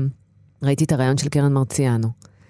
[0.64, 2.08] ראיתי את הרעיון של קרן מרציאנו.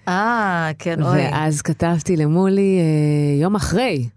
[0.08, 1.18] אה, כן, אוי.
[1.18, 4.08] ואז כתבתי למולי אה, יום אחרי.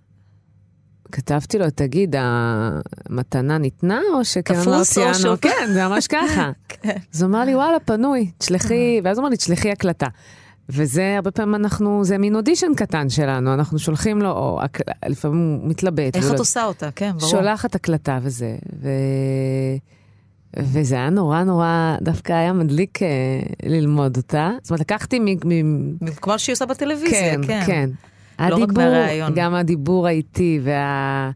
[1.12, 5.36] כתבתי לו, תגיד, המתנה ניתנה או שקרן תפוס או מרציאנו?
[5.42, 6.52] כן, זה ממש ככה.
[6.70, 6.98] כן.
[7.14, 10.08] אז הוא אמר לי, וואלה, פנוי, תשלחי, ואז הוא אמר לי, תשלחי הקלטה.
[10.70, 14.60] וזה, הרבה פעמים אנחנו, זה מין אודישן קטן שלנו, אנחנו שולחים לו, או
[15.06, 16.16] לפעמים הוא מתלבט.
[16.16, 16.90] איך את לא- עושה אותה?
[16.96, 17.32] כן, ברור.
[17.32, 18.56] שולחת הקלטה וזה.
[18.82, 18.90] ו...
[20.60, 23.08] וזה היה נורא נורא, דווקא היה מדליק אה,
[23.64, 24.51] ללמוד אותה.
[24.62, 25.26] זאת אומרת, לקחתי מ...
[25.45, 26.08] מ...
[26.22, 27.64] כמו שהיא עושה בטלוויזיה, כן, כן.
[27.66, 27.89] כן.
[28.39, 29.32] לא רק הדיבור, מהראיון.
[29.36, 31.32] גם הדיבור האיטי וה...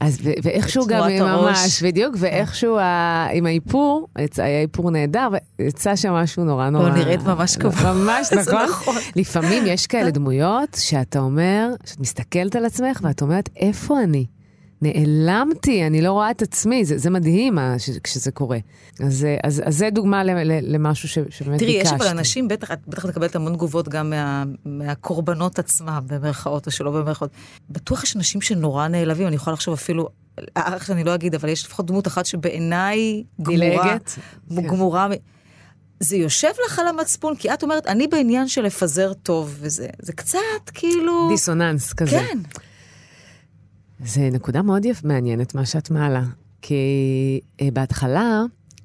[0.00, 1.58] אז ו- ואיכשהו גם הראש.
[1.58, 3.26] ממש, בדיוק, ואיכשהו ה...
[3.32, 5.28] עם האיפור, היה איפור נהדר,
[5.58, 6.90] ויצא שם משהו נורא נורא...
[6.90, 7.94] נראית ממש כמוה.
[7.94, 8.64] ממש, נכון?
[8.70, 8.96] נכון.
[9.16, 14.26] לפעמים יש כאלה דמויות שאתה אומר, שאת מסתכלת על עצמך ואת אומרת, איפה אני?
[14.82, 18.58] נעלמתי, אני לא רואה את עצמי, זה, זה מדהים ש- כשזה קורה.
[19.06, 21.96] אז, אה, אז, אז זה דוגמה ל- ל- למשהו ש, שבאמת תראי, יש ביקשתי.
[21.96, 26.90] אבל אנשים, בטח, את בטח מקבלת המון תגובות גם מה, מהקורבנות עצמם, במרכאות או שלא
[26.90, 27.30] במרכאות.
[27.70, 30.08] בטוח יש אנשים שנורא נעלבים, אני יכולה לחשוב אפילו,
[30.56, 33.96] איך שאני לא אגיד, אבל יש לפחות דמות אחת שבעיניי גמורה.
[34.48, 34.62] כן.
[34.66, 35.06] גמורה.
[36.00, 40.12] זה יושב לך על המצפון, כי את אומרת, אני בעניין של לפזר טוב, וזה זה
[40.12, 40.38] קצת
[40.74, 41.28] כאילו...
[41.30, 42.10] דיסוננס כזה.
[42.10, 42.38] כן.
[44.04, 45.04] זה נקודה מאוד יפ...
[45.04, 46.22] מעניינת, מה שאת מעלה.
[46.62, 46.74] כי
[47.60, 48.42] אה, בהתחלה,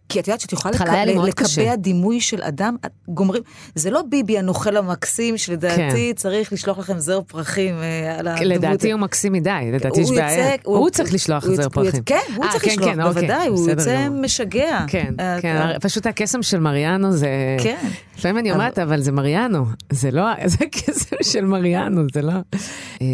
[0.09, 1.76] כי את יודעת שאת יכולה התחלה היה לי לק- מאוד לקבע קשה.
[1.76, 3.41] דימוי של אדם, את גומרים,
[3.76, 6.13] זה לא ביבי הנוכל המקסים, שלדעתי כן.
[6.16, 8.45] צריך לשלוח לכם זר פרחים אה, על הדמות.
[8.47, 10.53] לדעתי הוא מקסים מדי, לדעתי יש הוא בעיה.
[10.55, 12.03] יצא- הוא צריך לשלוח הוא זר הוא פרחים.
[12.05, 14.22] כן, הוא אה, צריך כן, לשלוח, כן, אוקיי, בוודאי, הוא בסדר יוצא גמור.
[14.22, 14.86] משגע.
[14.88, 17.28] כן, אה, כן, הרי פשוט הקסם של מריאנו זה...
[17.63, 17.88] כן.
[18.18, 22.34] לפעמים אני אומרת, אבל זה מריאנו, זה לא, זה הקסם של מריאנו, זה לא...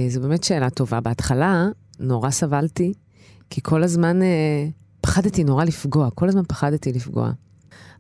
[0.09, 0.99] זו באמת שאלה טובה.
[0.99, 1.65] בהתחלה
[2.01, 2.93] נורא סבלתי,
[3.49, 4.27] כי כל הזמן אה,
[5.01, 7.31] פחדתי נורא לפגוע, כל הזמן פחדתי לפגוע.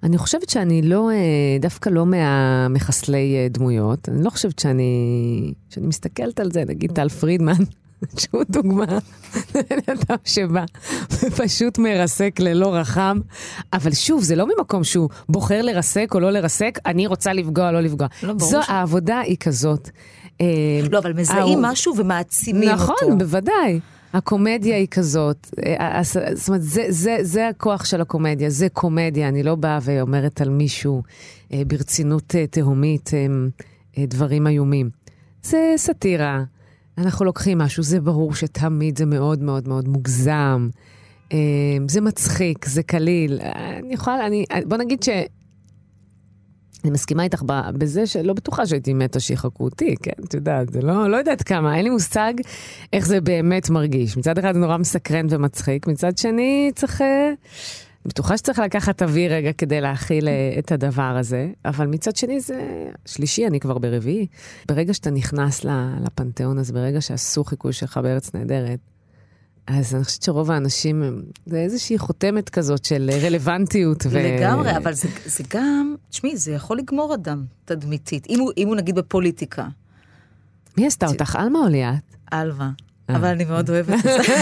[0.03, 1.15] אני חושבת שאני לא, אה,
[1.59, 4.09] דווקא לא מהמחסלי אה, דמויות.
[4.09, 4.93] אני לא חושבת שאני,
[5.69, 7.53] שאני מסתכלת על זה, נגיד טל פרידמן,
[8.19, 8.85] שהוא דוגמה
[9.55, 10.63] לבן אדם שבא
[11.11, 13.19] ופשוט מרסק ללא רחם.
[13.73, 17.73] אבל שוב, זה לא ממקום שהוא בוחר לרסק או לא לרסק, אני רוצה לפגוע או
[17.73, 18.07] לא לפגוע.
[18.23, 19.89] לא, ברור זו ש- העבודה היא כזאת.
[20.41, 20.45] אה,
[20.91, 22.83] לא, אבל מזהים משהו ומעצימים אותו.
[22.83, 23.79] נכון, בוודאי.
[24.13, 29.27] הקומדיה היא כזאת, אה, הס- זאת אומרת, זה, זה, זה הכוח של הקומדיה, זה קומדיה,
[29.27, 31.03] אני לא באה ואומרת על מישהו
[31.53, 33.25] אה, ברצינות אה, תהומית אה,
[33.97, 34.89] אה, דברים איומים.
[35.43, 36.43] זה סאטירה,
[36.97, 40.69] אנחנו לוקחים משהו, זה ברור שתמיד זה מאוד מאוד מאוד מוגזם,
[41.33, 41.37] אה,
[41.87, 43.39] זה מצחיק, זה קליל.
[43.41, 45.09] אה, אני יכולה, אני, בוא נגיד ש...
[46.83, 47.43] אני מסכימה איתך
[47.77, 51.75] בזה שלא בטוחה שהייתי מתה שיחקו אותי, כן, את יודעת, זה לא, לא יודעת כמה,
[51.75, 52.33] אין לי מושג
[52.93, 54.17] איך זה באמת מרגיש.
[54.17, 57.01] מצד אחד זה נורא מסקרן ומצחיק, מצד שני צריך...
[57.01, 57.33] אה,
[58.05, 62.87] בטוחה שצריך לקחת אוויר רגע כדי להכיל אה, את הדבר הזה, אבל מצד שני זה
[63.05, 64.27] שלישי, אני כבר ברביעי.
[64.67, 65.65] ברגע שאתה נכנס
[66.05, 68.79] לפנתיאון הזה, ברגע שעשו חיקוי שלך בארץ נהדרת,
[69.67, 74.05] אז אני חושבת שרוב האנשים, הם- זה איזושהי חותמת כזאת של רלוונטיות.
[74.09, 78.27] ו- לגמרי, אבל זה, זה גם, תשמעי, זה יכול לגמור אדם תדמיתית.
[78.29, 79.67] אם הוא, אם הוא נגיד בפוליטיקה,
[80.77, 82.03] מי עשתה אותך, עלמה או ליאת?
[82.31, 82.71] עלמה.
[83.11, 83.15] אה.
[83.15, 84.33] אבל אני מאוד אוהבת את זה.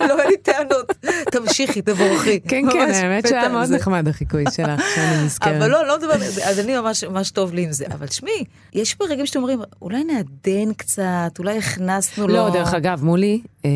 [0.08, 0.92] לא, אין לי טענות.
[1.32, 2.40] תמשיכי, תבורכי.
[2.40, 3.72] כן, כן, האמת שהיה מאוד.
[3.72, 5.56] נחמד החיקוי שלך, שאני נזכרת.
[5.56, 6.14] אבל לא, לא מדבר,
[6.44, 7.84] אז אני ממש, ממש טוב לי עם זה.
[7.86, 12.34] אבל תשמעי, יש פה רגעים שאתם אומרים, אולי נעדן קצת, אולי הכנסנו לו...
[12.34, 13.70] לא, דרך אגב, מולי, אה,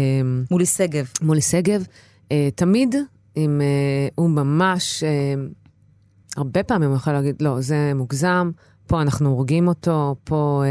[0.50, 1.08] מולי שגב.
[1.22, 1.86] מולי שגב,
[2.32, 2.94] אה, תמיד,
[3.36, 5.04] אם אה, הוא ממש,
[6.36, 8.50] הרבה פעמים הוא יכול להגיד, לא, זה מוגזם,
[8.86, 10.62] פה אנחנו הורגים אותו, פה,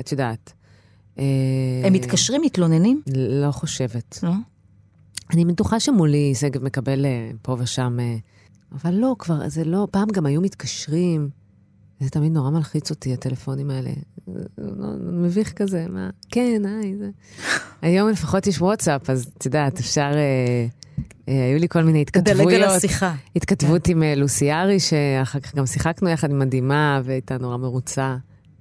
[0.00, 0.52] את יודעת.
[1.18, 1.24] אה,
[1.84, 3.02] הם מתקשרים, מתלוננים?
[3.16, 4.18] לא חושבת.
[4.22, 4.30] לא?
[5.32, 8.16] אני בטוחה שמולי שגב מקבל אה, פה ושם, אה,
[8.72, 11.28] אבל לא, כבר, זה לא, פעם גם היו מתקשרים.
[12.00, 13.90] זה תמיד נורא מלחיץ אותי, הטלפונים האלה.
[15.12, 16.10] מביך כזה, מה?
[16.30, 17.10] כן, היי, זה...
[17.82, 20.10] היום לפחות יש וואטסאפ, אז את יודעת, אפשר...
[20.14, 20.66] אה,
[21.28, 22.52] אה, היו לי כל מיני התכתבויות.
[22.52, 23.14] דלג על השיחה.
[23.36, 28.16] התכתבות עם אה, לוסיארי, שאחר כך גם שיחקנו יחד עם מדהימה, והייתה נורא מרוצה.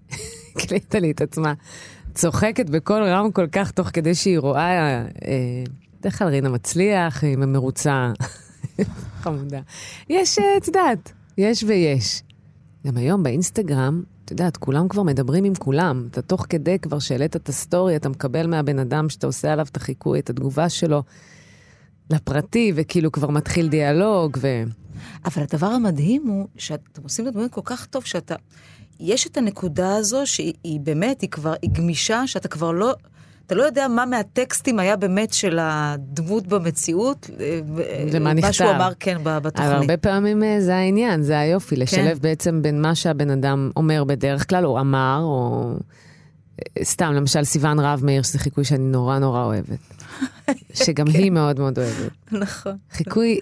[0.56, 1.53] הקליטה לי את עצמה.
[2.16, 5.05] צוחקת בקול רם כל כך, תוך כדי שהיא רואה,
[5.99, 8.11] בדרך כלל רינה מצליח, היא מרוצה.
[9.22, 9.59] חמודה.
[10.09, 12.24] יש, את יודעת, יש ויש.
[12.88, 16.07] גם היום באינסטגרם, את יודעת, כולם כבר מדברים עם כולם.
[16.11, 19.66] אתה תוך כדי כבר שהעלית את ה story, אתה מקבל מהבן אדם שאתה עושה עליו
[19.72, 21.03] את החיקוי, את התגובה שלו
[22.09, 24.63] לפרטי, וכאילו כבר מתחיל דיאלוג, ו...
[25.26, 28.36] אבל הדבר המדהים הוא שאתם עושים את הדברים כל כך טוב, שאתה...
[29.00, 32.93] יש את הנקודה הזו שהיא באמת, היא כבר, היא גמישה, שאתה כבר לא...
[33.48, 37.30] אתה לא יודע מה מהטקסטים היה באמת של הדמות במציאות.
[38.12, 38.48] ומה נכתב.
[38.48, 39.70] מה שהוא אמר, כן, בתוכנית.
[39.70, 42.22] אבל הרבה פעמים אה, זה העניין, זה היופי, לשלב כן.
[42.22, 45.74] בעצם בין מה שהבן אדם אומר בדרך כלל, או אמר, או...
[46.84, 49.80] סתם, למשל סיוון רהב מאיר, שזה חיקוי שאני נורא נורא אוהבת.
[50.84, 51.20] שגם כן.
[51.20, 52.12] היא מאוד מאוד אוהבת.
[52.32, 52.78] נכון.
[52.91, 53.39] חיקוי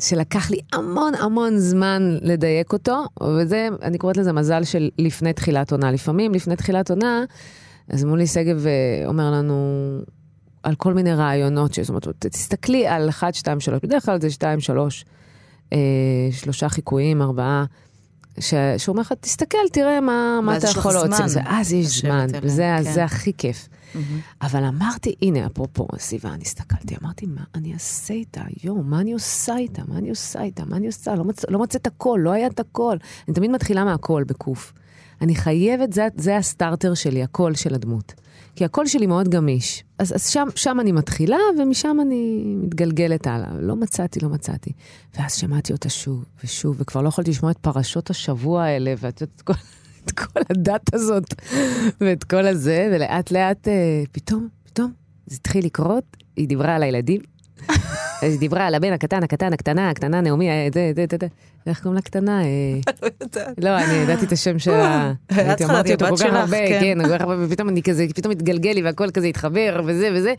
[0.00, 5.72] שלקח לי המון המון זמן לדייק אותו, וזה, אני קוראת לזה מזל של לפני תחילת
[5.72, 5.90] עונה.
[5.90, 7.24] לפעמים, לפני תחילת עונה,
[7.88, 9.98] אז מולי שגב אה, אומר לנו
[10.62, 14.60] על כל מיני רעיונות, זאת אומרת, תסתכלי על 1, 2, 3, בדרך כלל זה 2,
[14.60, 15.04] 3,
[15.72, 15.78] אה,
[16.32, 17.64] שלושה חיקויים, ארבעה.
[18.40, 21.40] שהוא אומר לך, תסתכל, תראה מה, מה אתה יכול להוציא מזה.
[21.46, 22.92] אז יש זמן, וזה כן.
[22.92, 23.68] זה הכי כיף.
[23.68, 23.98] Mm-hmm.
[24.42, 28.40] אבל אמרתי, הנה, אפרופו סיוון, הסתכלתי, אמרתי, מה אני אעשה איתה?
[28.64, 29.82] יואו, מה אני עושה איתה?
[29.88, 30.64] מה אני עושה איתה?
[30.64, 31.14] מה אני עושה?
[31.14, 31.44] לא, מצ...
[31.48, 32.96] לא מוצאת הכל, לא היה את הכל.
[33.28, 34.72] אני תמיד מתחילה מהכל בקוף.
[35.22, 38.14] אני חייבת, זה, זה הסטארטר שלי, הקול של הדמות.
[38.56, 39.84] כי הקול שלי מאוד גמיש.
[39.98, 43.48] אז, אז שם, שם אני מתחילה, ומשם אני מתגלגלת הלאה.
[43.60, 44.72] לא מצאתי, לא מצאתי.
[45.18, 49.40] ואז שמעתי אותה שוב ושוב, וכבר לא יכולתי לשמוע את פרשות השבוע האלה, ואת יודעת,
[49.40, 49.52] כל,
[50.04, 51.34] את כל הדת הזאת,
[52.00, 54.92] ואת כל הזה, ולאט לאט, אה, פתאום, פתאום,
[55.26, 57.20] זה התחיל לקרות, היא דיברה על הילדים.
[58.22, 61.26] היא דיברה על הבן הקטן, הקטן, הקטנה, הקטנה, נעמי, זה, זה, זה, זה.
[61.66, 62.42] איך קוראים לה קטנה?
[62.42, 62.48] אה,
[63.02, 63.08] לא.
[63.58, 65.12] לא, אני ידעתי את השם שלה.
[65.30, 66.98] הייתי אמרתי אותו כל כך הרבה, כן,
[67.44, 70.34] ופתאום אני כזה, פתאום התגלגל לי והכל כזה התחבר וזה וזה.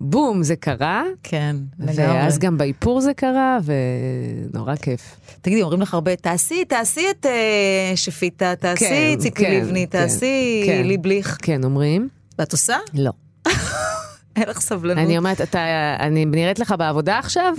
[0.00, 1.04] בום, זה קרה.
[1.22, 2.04] כן, לגמרי.
[2.04, 5.16] ואז גם באיפור זה קרה, ונורא כיף.
[5.40, 10.64] תגידי, אומרים לך הרבה, תעשי, תעשי את אה, שפיטה, תעשי כן, ציפי כן, לבני, תעשי
[10.84, 11.38] ליבליך.
[11.42, 12.08] כן, אומרים.
[12.38, 12.76] ואת עושה?
[12.94, 13.10] לא.
[14.36, 15.04] אין לך סבלנות.
[15.04, 15.60] אני אומרת, אתה,
[16.00, 17.54] אני נראית לך בעבודה עכשיו?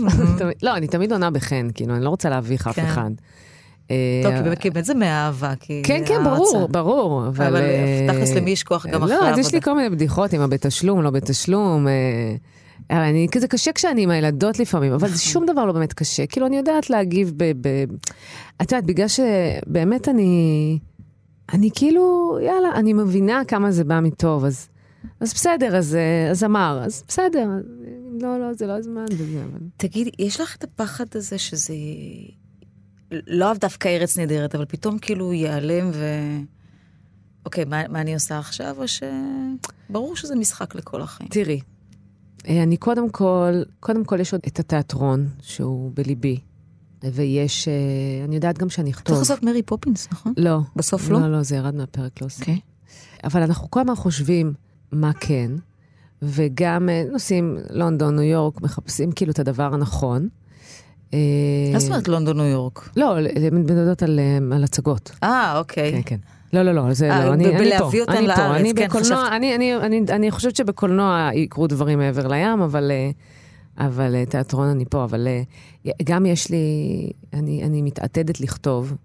[0.63, 2.85] לא, אני תמיד עונה בחן, כאילו, אני לא רוצה להביך אף כן.
[2.85, 3.11] אחד.
[4.23, 5.81] טוב, כי באמת זה מהאהבה, כי...
[5.85, 7.27] כן, כן, ברור, ברור.
[7.27, 9.31] אבל אה, תכלס למי יש כוח גם אחרי העבודה.
[9.31, 11.87] לא, אז יש לי כל מיני בדיחות עם הבתשלום, לא בתשלום.
[11.87, 16.25] אה, אני, כזה קשה כשאני עם הילדות לפעמים, אבל שום דבר לא באמת קשה.
[16.25, 17.51] כאילו, אני יודעת להגיב ב...
[17.61, 17.83] ב...
[18.61, 20.77] את יודעת, בגלל שבאמת אני...
[21.53, 24.67] אני כאילו, יאללה, אני מבינה כמה זה בא מטוב, אז
[25.19, 27.49] אז בסדר, אז, אה, אז אמר, אז בסדר,
[28.21, 29.59] לא, לא, זה לא הזמן וזה, אבל...
[29.77, 31.73] תגידי, יש לך את הפחד הזה שזה...
[33.11, 36.05] לא דווקא ארץ נהדרת, אבל פתאום כאילו ייעלם ו...
[37.45, 39.03] אוקיי, מה, מה אני עושה עכשיו, או ש...
[39.89, 41.29] ברור שזה משחק לכל החיים.
[41.29, 41.61] תראי,
[42.47, 46.39] אה, אני קודם כל, קודם כל יש עוד את התיאטרון, שהוא בליבי.
[47.03, 47.73] ויש, אה,
[48.25, 49.15] אני יודעת גם שאני אכתוב.
[49.15, 50.33] צריך לעשות מרי פופינס, נכון?
[50.37, 50.59] לא.
[50.75, 51.21] בסוף לא?
[51.21, 52.39] לא, לא, זה ירד מהפרק, לא עושה.
[52.39, 52.59] אוקיי.
[53.23, 54.53] אבל אנחנו כל הזמן חושבים,
[54.91, 55.51] מה כן,
[56.21, 60.27] וגם אה, נוסעים לונדון, ניו יורק, מחפשים כאילו את הדבר הנכון.
[61.13, 61.19] אה,
[61.73, 62.89] מה זאת אומרת לונדון, ניו יורק?
[62.97, 63.15] לא,
[63.51, 65.11] מדברות על, אה, על הצגות.
[65.23, 65.91] אה, אוקיי.
[65.91, 66.17] כן, כן.
[66.53, 69.75] לא, לא, לא, זה לא, אני, אני פה, אני פה, אני כן, בקולנוע, אני, אני,
[69.75, 72.91] אני, אני חושבת שבקולנוע יקרו דברים מעבר לים, אבל,
[73.77, 75.27] אבל תיאטרון אני פה, אבל
[76.03, 76.57] גם יש לי,
[77.33, 78.95] אני, אני מתעתדת לכתוב,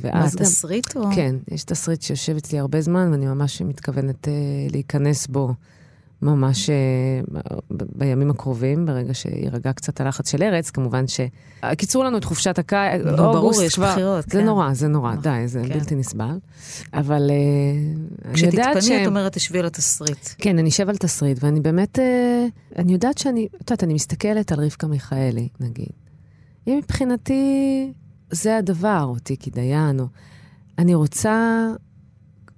[0.00, 1.02] ואז מה, תסריט או?
[1.14, 4.32] כן, יש תסריט שיושב אצלי הרבה זמן, ואני ממש מתכוונת אה,
[4.70, 5.54] להיכנס בו
[6.22, 6.74] ממש אה,
[7.70, 11.20] בימים הקרובים, ברגע שירגע קצת הלחץ של ארץ, כמובן ש...
[11.76, 13.92] קיצרו לנו את חופשת הקיץ, לא, ברור, יש כבר...
[13.92, 14.44] בחירות, זה כן.
[14.44, 15.74] נורא, זה נורא, נכון, די, זה כן.
[15.74, 16.38] בלתי נסבל.
[16.94, 17.30] אבל
[18.24, 18.78] אני יודעת ש...
[18.78, 20.28] כשתתפני, את אומרת, תשבי על התסריט.
[20.38, 21.98] כן, אני אשב על תסריט, ואני באמת,
[22.78, 25.92] אני יודעת שאני, את יודעת, אני מסתכלת על רבקה מיכאלי, נגיד.
[26.66, 27.92] היא מבחינתי...
[28.32, 30.06] זה הדבר, או טיקי דיין, או...
[30.78, 31.66] אני רוצה,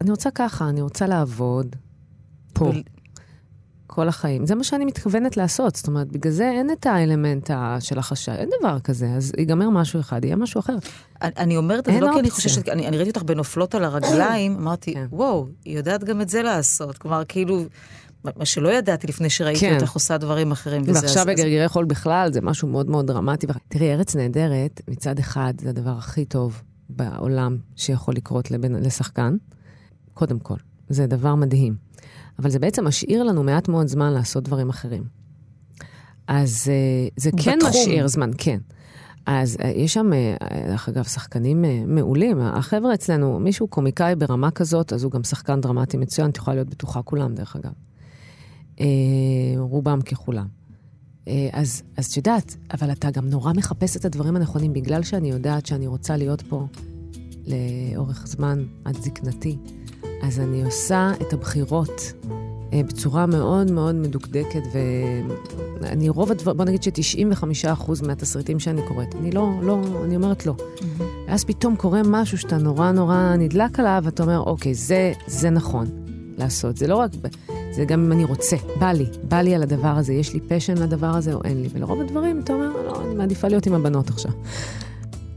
[0.00, 1.76] אני רוצה ככה, אני רוצה לעבוד
[2.52, 2.72] פה.
[3.86, 4.46] כל החיים.
[4.46, 5.76] זה מה שאני מתכוונת לעשות.
[5.76, 7.50] זאת אומרת, בגלל זה אין את האלמנט
[7.80, 9.08] של החשש, אין דבר כזה.
[9.08, 10.76] אז ייגמר משהו אחד, יהיה משהו אחר.
[11.22, 14.56] אני אומרת את זה לא כי אני חוששת, אני, אני ראיתי אותך בנופלות על הרגליים,
[14.56, 15.06] אמרתי, כן.
[15.10, 16.98] וואו, היא יודעת גם את זה לעשות.
[16.98, 17.64] כלומר, כאילו,
[18.36, 19.74] מה שלא ידעתי לפני שראיתי כן.
[19.74, 20.82] אותך עושה דברים אחרים.
[20.86, 23.46] ועכשיו בגרגירי חול בכלל, זה משהו מאוד מאוד דרמטי.
[23.68, 29.36] תראי, ארץ נהדרת, מצד אחד, זה הדבר הכי טוב בעולם שיכול לקרות לבן, לשחקן,
[30.14, 30.56] קודם כל.
[30.88, 31.76] זה דבר מדהים.
[32.38, 35.04] אבל זה בעצם משאיר לנו מעט מאוד זמן לעשות דברים אחרים.
[36.26, 37.70] אז אה, זה כן בתחום.
[37.70, 38.58] משאיר זמן, כן.
[39.26, 42.40] אז אה, יש שם, אה, דרך אגב, שחקנים מעולים.
[42.40, 46.70] החבר'ה אצלנו, מישהו קומיקאי ברמה כזאת, אז הוא גם שחקן דרמטי מצוין, את יכולה להיות
[46.70, 47.72] בטוחה כולם, דרך אגב.
[48.80, 48.86] אה,
[49.58, 50.46] רובם ככולם.
[51.28, 55.30] אה, אז, אז את יודעת, אבל אתה גם נורא מחפש את הדברים הנכונים, בגלל שאני
[55.30, 56.66] יודעת שאני רוצה להיות פה
[57.46, 59.56] לאורך זמן עד זקנתי.
[60.22, 62.12] אז אני עושה את הבחירות
[62.72, 64.62] אה, בצורה מאוד מאוד מדוקדקת,
[65.80, 70.54] ואני רוב הדבר, בוא נגיד ש-95% מהתסריטים שאני קוראת, אני לא, לא, אני אומרת לא.
[71.28, 75.86] ואז פתאום קורה משהו שאתה נורא נורא נדלק עליו, ואתה אומר, אוקיי, זה, זה נכון
[76.38, 76.76] לעשות.
[76.76, 77.28] זה לא רק, ב-
[77.74, 80.78] זה גם אם אני רוצה, בא לי, בא לי על הדבר הזה, יש לי פשן
[80.78, 81.68] לדבר הזה או אין לי.
[81.72, 84.32] ולרוב הדברים אתה אומר, לא, אני מעדיפה להיות עם הבנות עכשיו.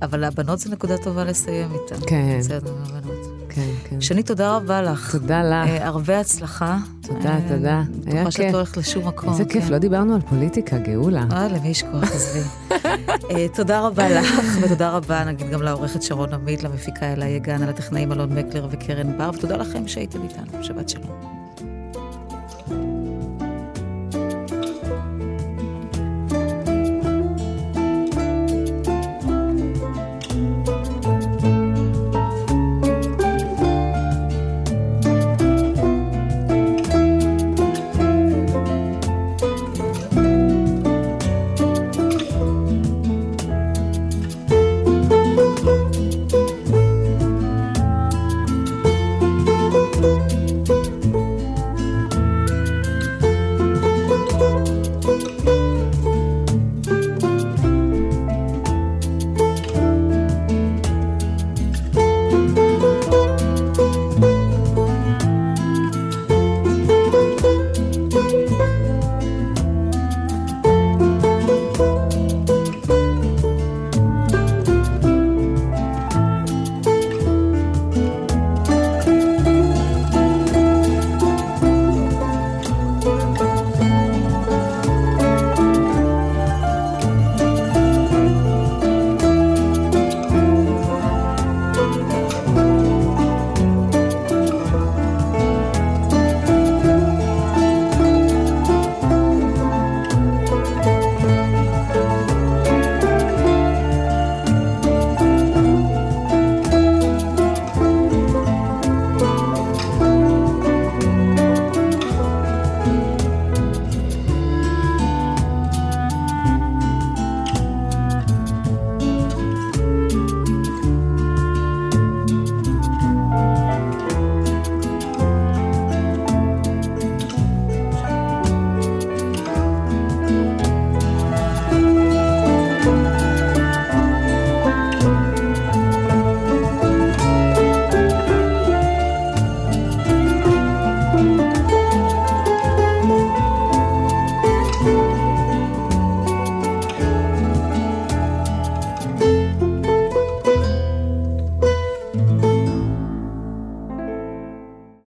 [0.01, 2.05] אבל הבנות זה נקודה טובה לסיים איתן.
[2.07, 2.37] כן.
[2.39, 3.37] בסדר, הבנות.
[3.49, 4.01] כן, כן.
[4.01, 5.11] שני, תודה רבה לך.
[5.11, 5.69] תודה לך.
[5.69, 6.77] אה, הרבה הצלחה.
[7.01, 7.83] תודה, אה, תודה.
[8.05, 8.51] היה בטוחה שאת כיף.
[8.53, 9.29] לא הולכת לשום מקום.
[9.29, 9.71] איזה כיף, כן.
[9.71, 11.25] לא דיברנו על פוליטיקה, גאולה.
[11.31, 12.39] אה, למי יש כוח, עזבי.
[13.31, 14.27] אה, תודה רבה לך,
[14.61, 19.17] ותודה רבה, נגיד, גם לעורכת שרון עמית, למפיקה אלה יגן, על הטכנאים אלון מקלר וקרן
[19.17, 20.63] בר, ותודה לכם שהייתם איתנו.
[20.63, 21.46] שבת שלום.